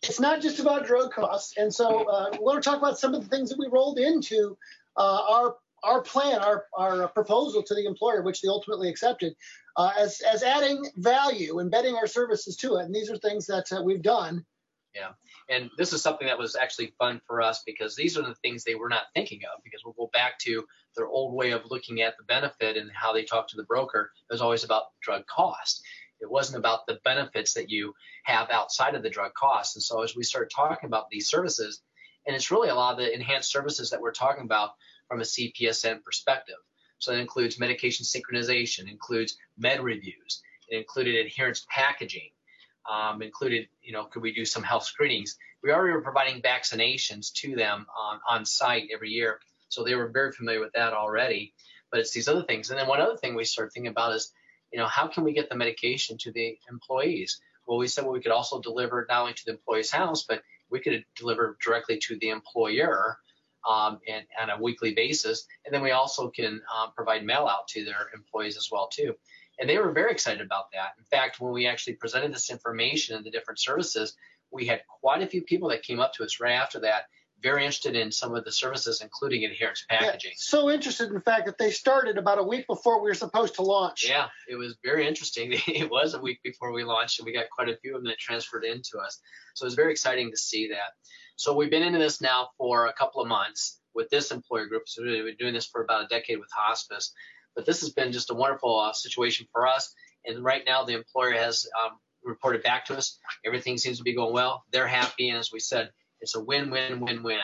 it's 0.02 0.20
not 0.20 0.42
just 0.42 0.58
about 0.58 0.86
drug 0.86 1.12
costs, 1.12 1.56
and 1.56 1.72
so 1.72 2.04
uh, 2.08 2.28
we 2.32 2.38
want 2.40 2.62
to 2.62 2.68
talk 2.68 2.78
about 2.78 2.98
some 2.98 3.14
of 3.14 3.22
the 3.22 3.28
things 3.28 3.50
that 3.50 3.58
we 3.58 3.68
rolled 3.68 3.98
into 3.98 4.56
uh, 4.96 5.22
our 5.28 5.56
our 5.82 6.00
plan, 6.02 6.40
our, 6.40 6.66
our 6.76 7.08
proposal 7.08 7.62
to 7.62 7.74
the 7.74 7.86
employer, 7.86 8.22
which 8.22 8.40
they 8.40 8.48
ultimately 8.48 8.88
accepted, 8.88 9.34
uh, 9.76 9.92
as, 9.98 10.20
as 10.20 10.42
adding 10.42 10.84
value, 10.96 11.60
embedding 11.60 11.94
our 11.94 12.06
services 12.06 12.56
to 12.56 12.76
it. 12.76 12.84
And 12.84 12.94
these 12.94 13.10
are 13.10 13.16
things 13.16 13.46
that 13.46 13.72
uh, 13.72 13.82
we've 13.82 14.02
done. 14.02 14.44
Yeah. 14.94 15.12
And 15.48 15.70
this 15.78 15.92
is 15.92 16.02
something 16.02 16.26
that 16.26 16.38
was 16.38 16.54
actually 16.54 16.94
fun 16.98 17.20
for 17.26 17.40
us 17.40 17.62
because 17.64 17.96
these 17.96 18.16
are 18.16 18.22
the 18.22 18.34
things 18.36 18.62
they 18.62 18.74
were 18.74 18.88
not 18.88 19.04
thinking 19.14 19.40
of 19.44 19.62
because 19.64 19.82
we'll 19.84 19.94
go 19.94 20.10
back 20.12 20.38
to 20.40 20.64
their 20.96 21.06
old 21.06 21.34
way 21.34 21.52
of 21.52 21.62
looking 21.70 22.02
at 22.02 22.16
the 22.18 22.24
benefit 22.24 22.76
and 22.76 22.90
how 22.92 23.12
they 23.12 23.24
talk 23.24 23.48
to 23.48 23.56
the 23.56 23.64
broker. 23.64 24.12
It 24.30 24.32
was 24.32 24.42
always 24.42 24.64
about 24.64 24.84
drug 25.00 25.26
cost. 25.26 25.82
It 26.20 26.30
wasn't 26.30 26.58
about 26.58 26.86
the 26.86 27.00
benefits 27.04 27.54
that 27.54 27.70
you 27.70 27.94
have 28.24 28.50
outside 28.50 28.94
of 28.94 29.02
the 29.02 29.10
drug 29.10 29.32
cost. 29.34 29.76
And 29.76 29.82
so 29.82 30.02
as 30.02 30.14
we 30.14 30.22
started 30.22 30.52
talking 30.54 30.86
about 30.86 31.08
these 31.10 31.26
services, 31.26 31.82
and 32.26 32.36
it's 32.36 32.50
really 32.50 32.68
a 32.68 32.74
lot 32.74 32.92
of 32.92 32.98
the 32.98 33.12
enhanced 33.12 33.50
services 33.50 33.90
that 33.90 34.00
we're 34.00 34.12
talking 34.12 34.44
about 34.44 34.70
from 35.12 35.20
a 35.20 35.24
CPESN 35.24 36.02
perspective. 36.02 36.56
So 36.98 37.12
that 37.12 37.20
includes 37.20 37.60
medication 37.60 38.06
synchronization, 38.06 38.90
includes 38.90 39.36
med 39.58 39.82
reviews, 39.82 40.42
it 40.70 40.78
included 40.78 41.26
adherence 41.26 41.66
packaging, 41.68 42.30
um, 42.90 43.20
included, 43.20 43.68
you 43.82 43.92
know, 43.92 44.04
could 44.04 44.22
we 44.22 44.32
do 44.32 44.46
some 44.46 44.62
health 44.62 44.84
screenings? 44.84 45.36
We 45.62 45.70
already 45.70 45.92
were 45.92 46.00
providing 46.00 46.40
vaccinations 46.40 47.30
to 47.34 47.54
them 47.54 47.84
on, 47.94 48.20
on 48.26 48.46
site 48.46 48.88
every 48.90 49.10
year. 49.10 49.40
So 49.68 49.84
they 49.84 49.94
were 49.94 50.08
very 50.08 50.32
familiar 50.32 50.60
with 50.60 50.72
that 50.72 50.94
already. 50.94 51.52
But 51.90 52.00
it's 52.00 52.12
these 52.12 52.28
other 52.28 52.44
things. 52.44 52.70
And 52.70 52.78
then 52.78 52.88
one 52.88 53.02
other 53.02 53.18
thing 53.18 53.34
we 53.34 53.44
started 53.44 53.72
thinking 53.72 53.92
about 53.92 54.14
is, 54.14 54.32
you 54.72 54.78
know, 54.78 54.86
how 54.86 55.08
can 55.08 55.24
we 55.24 55.34
get 55.34 55.50
the 55.50 55.56
medication 55.56 56.16
to 56.20 56.32
the 56.32 56.56
employees? 56.70 57.38
Well, 57.66 57.76
we 57.76 57.86
said 57.86 58.04
well, 58.04 58.14
we 58.14 58.22
could 58.22 58.32
also 58.32 58.62
deliver 58.62 59.04
not 59.10 59.20
only 59.20 59.34
to 59.34 59.44
the 59.44 59.52
employee's 59.52 59.90
house, 59.90 60.22
but 60.22 60.42
we 60.70 60.80
could 60.80 61.04
deliver 61.16 61.58
directly 61.62 61.98
to 61.98 62.16
the 62.16 62.30
employer 62.30 63.18
um, 63.68 63.98
and 64.08 64.24
on 64.40 64.50
a 64.50 64.62
weekly 64.62 64.94
basis. 64.94 65.46
And 65.64 65.74
then 65.74 65.82
we 65.82 65.90
also 65.90 66.28
can 66.28 66.60
um, 66.74 66.92
provide 66.94 67.24
mail 67.24 67.46
out 67.46 67.68
to 67.68 67.84
their 67.84 68.08
employees 68.14 68.56
as 68.56 68.68
well 68.70 68.88
too. 68.88 69.14
And 69.58 69.68
they 69.68 69.78
were 69.78 69.92
very 69.92 70.10
excited 70.12 70.40
about 70.40 70.72
that. 70.72 70.94
In 70.98 71.04
fact, 71.04 71.40
when 71.40 71.52
we 71.52 71.66
actually 71.66 71.94
presented 71.94 72.32
this 72.32 72.50
information 72.50 73.16
and 73.16 73.24
the 73.24 73.30
different 73.30 73.60
services, 73.60 74.14
we 74.50 74.66
had 74.66 74.82
quite 75.00 75.22
a 75.22 75.26
few 75.26 75.42
people 75.42 75.68
that 75.70 75.82
came 75.82 76.00
up 76.00 76.14
to 76.14 76.24
us 76.24 76.40
right 76.40 76.54
after 76.54 76.80
that 76.80 77.04
very 77.42 77.64
interested 77.64 77.96
in 77.96 78.12
some 78.12 78.34
of 78.34 78.44
the 78.44 78.52
services, 78.52 79.02
including 79.02 79.44
adherence 79.44 79.84
packaging. 79.88 80.30
Yeah, 80.30 80.36
so 80.38 80.70
interested, 80.70 81.10
in 81.10 81.20
fact, 81.20 81.46
that 81.46 81.58
they 81.58 81.70
started 81.70 82.16
about 82.16 82.38
a 82.38 82.42
week 82.42 82.66
before 82.66 83.02
we 83.02 83.10
were 83.10 83.14
supposed 83.14 83.56
to 83.56 83.62
launch. 83.62 84.08
Yeah, 84.08 84.28
it 84.48 84.54
was 84.54 84.76
very 84.84 85.06
interesting. 85.06 85.52
it 85.66 85.90
was 85.90 86.14
a 86.14 86.20
week 86.20 86.40
before 86.42 86.72
we 86.72 86.84
launched, 86.84 87.18
and 87.18 87.26
we 87.26 87.32
got 87.32 87.50
quite 87.50 87.68
a 87.68 87.76
few 87.76 87.96
of 87.96 88.02
them 88.02 88.10
that 88.10 88.18
transferred 88.18 88.64
into 88.64 88.98
us. 88.98 89.20
So 89.54 89.64
it 89.64 89.66
was 89.66 89.74
very 89.74 89.90
exciting 89.90 90.30
to 90.30 90.36
see 90.36 90.68
that. 90.68 90.94
So 91.42 91.52
we've 91.52 91.70
been 91.70 91.82
into 91.82 91.98
this 91.98 92.20
now 92.20 92.50
for 92.56 92.86
a 92.86 92.92
couple 92.92 93.20
of 93.20 93.26
months 93.26 93.80
with 93.96 94.08
this 94.10 94.30
employer 94.30 94.66
group. 94.66 94.84
So 94.86 95.02
we've 95.02 95.24
been 95.24 95.34
doing 95.40 95.54
this 95.54 95.66
for 95.66 95.82
about 95.82 96.04
a 96.04 96.06
decade 96.06 96.38
with 96.38 96.48
hospice. 96.56 97.12
But 97.56 97.66
this 97.66 97.80
has 97.80 97.90
been 97.90 98.12
just 98.12 98.30
a 98.30 98.34
wonderful 98.34 98.78
uh, 98.78 98.92
situation 98.92 99.48
for 99.50 99.66
us. 99.66 99.92
And 100.24 100.44
right 100.44 100.62
now, 100.64 100.84
the 100.84 100.94
employer 100.94 101.32
has 101.32 101.66
um, 101.84 101.98
reported 102.22 102.62
back 102.62 102.84
to 102.86 102.96
us. 102.96 103.18
Everything 103.44 103.76
seems 103.76 103.98
to 103.98 104.04
be 104.04 104.14
going 104.14 104.32
well. 104.32 104.62
They're 104.70 104.86
happy. 104.86 105.30
And 105.30 105.38
as 105.38 105.50
we 105.52 105.58
said, 105.58 105.90
it's 106.20 106.36
a 106.36 106.40
win 106.40 106.70
win 106.70 107.00
win 107.00 107.24
win. 107.24 107.40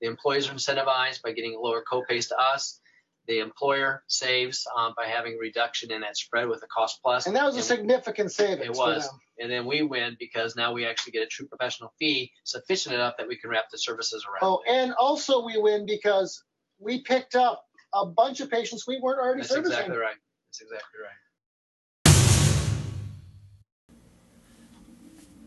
The 0.00 0.06
employees 0.06 0.48
are 0.48 0.54
incentivized 0.54 1.20
by 1.20 1.32
getting 1.32 1.58
lower 1.60 1.82
copays 1.82 2.28
to 2.28 2.38
us. 2.38 2.80
The 3.26 3.40
employer 3.40 4.04
saves 4.06 4.64
um, 4.78 4.94
by 4.96 5.06
having 5.06 5.34
a 5.34 5.38
reduction 5.38 5.90
in 5.90 6.02
that 6.02 6.16
spread 6.16 6.46
with 6.46 6.60
the 6.60 6.68
cost 6.68 7.00
plus. 7.02 7.26
And 7.26 7.34
that 7.34 7.46
was 7.46 7.56
a 7.56 7.62
significant 7.62 8.30
savings. 8.30 8.78
It 8.78 8.80
was. 8.80 9.10
And 9.40 9.50
then 9.50 9.64
we 9.64 9.82
win 9.82 10.16
because 10.18 10.54
now 10.54 10.72
we 10.74 10.84
actually 10.86 11.12
get 11.12 11.22
a 11.22 11.26
true 11.26 11.46
professional 11.46 11.92
fee 11.98 12.30
sufficient 12.44 12.94
enough 12.94 13.14
that 13.18 13.26
we 13.26 13.36
can 13.36 13.48
wrap 13.48 13.70
the 13.72 13.78
services 13.78 14.26
around. 14.26 14.40
Oh, 14.42 14.62
and 14.68 14.92
also 14.92 15.44
we 15.44 15.56
win 15.56 15.86
because 15.86 16.44
we 16.78 17.00
picked 17.02 17.34
up 17.34 17.64
a 17.94 18.04
bunch 18.06 18.40
of 18.40 18.50
patients 18.50 18.86
we 18.86 19.00
weren't 19.00 19.18
already 19.18 19.40
That's 19.40 19.50
servicing. 19.50 19.72
exactly 19.72 19.96
right. 19.96 20.16
That's 20.48 20.60
exactly 20.60 21.00
right. 21.02 21.16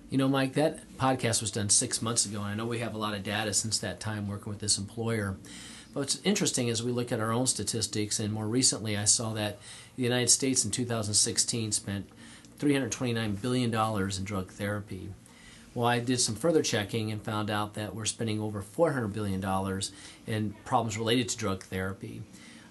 You 0.10 0.18
know, 0.20 0.28
Mike, 0.28 0.54
that 0.54 0.96
podcast 0.98 1.42
was 1.42 1.50
done 1.50 1.70
six 1.70 2.02
months 2.02 2.26
ago, 2.26 2.42
and 2.42 2.48
I 2.48 2.54
know 2.54 2.68
we 2.68 2.80
have 2.80 2.94
a 2.94 3.00
lot 3.00 3.16
of 3.16 3.24
data 3.24 3.52
since 3.52 3.80
that 3.80 4.00
time 4.00 4.28
working 4.28 4.52
with 4.52 4.60
this 4.60 4.78
employer. 4.78 5.38
But 5.92 6.02
what's 6.02 6.22
interesting 6.24 6.68
is 6.68 6.84
we 6.84 6.92
look 6.92 7.12
at 7.12 7.20
our 7.20 7.32
own 7.32 7.48
statistics, 7.48 8.20
and 8.20 8.32
more 8.32 8.48
recently 8.48 8.96
I 8.96 9.06
saw 9.06 9.34
that 9.34 9.58
the 9.96 10.04
United 10.04 10.30
States 10.30 10.64
in 10.64 10.70
2016 10.70 11.72
spent 11.72 12.10
$329 12.60 13.42
billion 13.42 13.74
in 13.74 14.24
drug 14.24 14.52
therapy. 14.52 15.10
Well, 15.74 15.88
I 15.88 16.00
did 16.00 16.20
some 16.20 16.36
further 16.36 16.62
checking 16.62 17.12
and 17.12 17.22
found 17.22 17.50
out 17.50 17.74
that 17.74 17.96
we're 17.96 18.06
spending 18.06 18.40
over 18.40 18.62
$400 18.62 19.12
billion 19.12 19.44
in 20.28 20.54
problems 20.66 20.98
related 20.98 21.30
to 21.30 21.38
drug 21.38 21.64
therapy. 21.64 22.22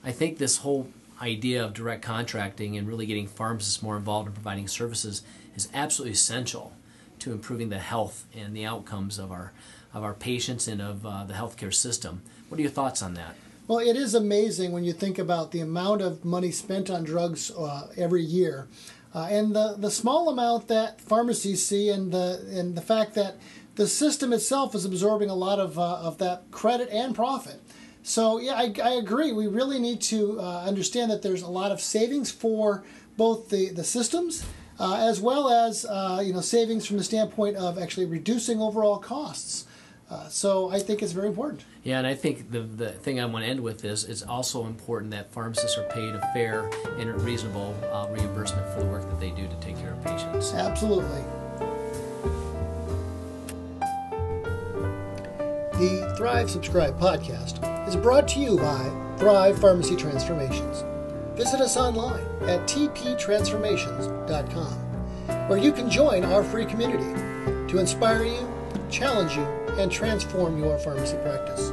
I 0.04 0.12
think 0.12 0.38
this 0.38 0.58
whole 0.58 0.88
idea 1.20 1.64
of 1.64 1.74
direct 1.74 2.02
contracting 2.02 2.76
and 2.76 2.86
really 2.86 3.06
getting 3.06 3.26
pharmacists 3.26 3.82
more 3.82 3.96
involved 3.96 4.28
in 4.28 4.34
providing 4.34 4.68
services 4.68 5.22
is 5.56 5.68
absolutely 5.74 6.12
essential 6.12 6.72
to 7.20 7.32
improving 7.32 7.68
the 7.68 7.78
health 7.78 8.26
and 8.36 8.54
the 8.54 8.64
outcomes 8.64 9.18
of 9.18 9.30
our 9.30 9.52
of 9.94 10.02
our 10.02 10.14
patients 10.14 10.66
and 10.68 10.80
of 10.80 11.04
uh, 11.04 11.22
the 11.24 11.34
healthcare 11.34 11.72
system. 11.72 12.22
What 12.48 12.58
are 12.58 12.62
your 12.62 12.70
thoughts 12.70 13.02
on 13.02 13.12
that? 13.14 13.36
Well, 13.68 13.78
it 13.78 13.94
is 13.94 14.14
amazing 14.14 14.72
when 14.72 14.84
you 14.84 14.92
think 14.92 15.18
about 15.18 15.52
the 15.52 15.60
amount 15.60 16.00
of 16.00 16.24
money 16.24 16.50
spent 16.50 16.90
on 16.90 17.04
drugs 17.04 17.50
uh, 17.50 17.88
every 17.96 18.22
year, 18.22 18.68
uh, 19.14 19.28
and 19.30 19.54
the, 19.54 19.76
the 19.78 19.90
small 19.90 20.28
amount 20.28 20.68
that 20.68 21.00
pharmacies 21.00 21.66
see, 21.66 21.88
and 21.90 22.12
the 22.12 22.44
and 22.50 22.76
the 22.76 22.82
fact 22.82 23.14
that 23.14 23.36
the 23.74 23.86
system 23.86 24.32
itself 24.32 24.74
is 24.74 24.84
absorbing 24.84 25.30
a 25.30 25.34
lot 25.34 25.58
of 25.58 25.78
uh, 25.78 25.96
of 25.96 26.18
that 26.18 26.50
credit 26.50 26.88
and 26.90 27.14
profit. 27.14 27.60
So 28.02 28.38
yeah, 28.38 28.54
I, 28.54 28.72
I 28.82 28.90
agree. 28.94 29.32
We 29.32 29.46
really 29.46 29.78
need 29.78 30.00
to 30.02 30.40
uh, 30.40 30.64
understand 30.64 31.10
that 31.10 31.22
there's 31.22 31.42
a 31.42 31.48
lot 31.48 31.72
of 31.72 31.80
savings 31.80 32.30
for 32.30 32.84
both 33.16 33.48
the 33.48 33.68
the 33.70 33.84
systems 33.84 34.44
uh, 34.78 34.96
as 34.96 35.20
well 35.20 35.48
as 35.50 35.84
uh, 35.84 36.22
you 36.24 36.32
know 36.32 36.40
savings 36.40 36.86
from 36.86 36.96
the 36.96 37.04
standpoint 37.04 37.56
of 37.56 37.78
actually 37.78 38.06
reducing 38.06 38.60
overall 38.60 38.98
costs. 38.98 39.66
Uh, 40.12 40.28
so 40.28 40.70
I 40.70 40.78
think 40.78 41.02
it's 41.02 41.12
very 41.12 41.28
important. 41.28 41.64
Yeah, 41.84 41.96
and 41.96 42.06
I 42.06 42.14
think 42.14 42.50
the, 42.50 42.60
the 42.60 42.92
thing 42.92 43.18
I 43.18 43.24
want 43.24 43.46
to 43.46 43.50
end 43.50 43.60
with 43.60 43.82
is 43.82 44.04
it's 44.04 44.20
also 44.22 44.66
important 44.66 45.10
that 45.12 45.32
pharmacists 45.32 45.78
are 45.78 45.84
paid 45.84 46.14
a 46.14 46.20
fair 46.34 46.68
and 46.98 47.18
reasonable 47.22 47.74
uh, 47.90 48.08
reimbursement 48.10 48.68
for 48.74 48.80
the 48.80 48.86
work 48.86 49.08
that 49.08 49.18
they 49.18 49.30
do 49.30 49.48
to 49.48 49.56
take 49.56 49.78
care 49.78 49.92
of 49.92 50.04
patients. 50.04 50.52
Absolutely. 50.52 51.22
The 55.78 56.12
Thrive 56.18 56.50
Subscribe 56.50 57.00
podcast 57.00 57.88
is 57.88 57.96
brought 57.96 58.28
to 58.28 58.38
you 58.38 58.58
by 58.58 59.14
Thrive 59.16 59.58
Pharmacy 59.58 59.96
Transformations. 59.96 60.84
Visit 61.38 61.62
us 61.62 61.78
online 61.78 62.26
at 62.42 62.60
tptransformations.com, 62.68 65.48
where 65.48 65.58
you 65.58 65.72
can 65.72 65.88
join 65.88 66.26
our 66.26 66.44
free 66.44 66.66
community 66.66 67.18
to 67.72 67.78
inspire 67.78 68.24
you, 68.24 68.46
challenge 68.90 69.36
you, 69.36 69.61
and 69.78 69.90
transform 69.90 70.58
your 70.58 70.78
pharmacy 70.78 71.16
practice. 71.18 71.72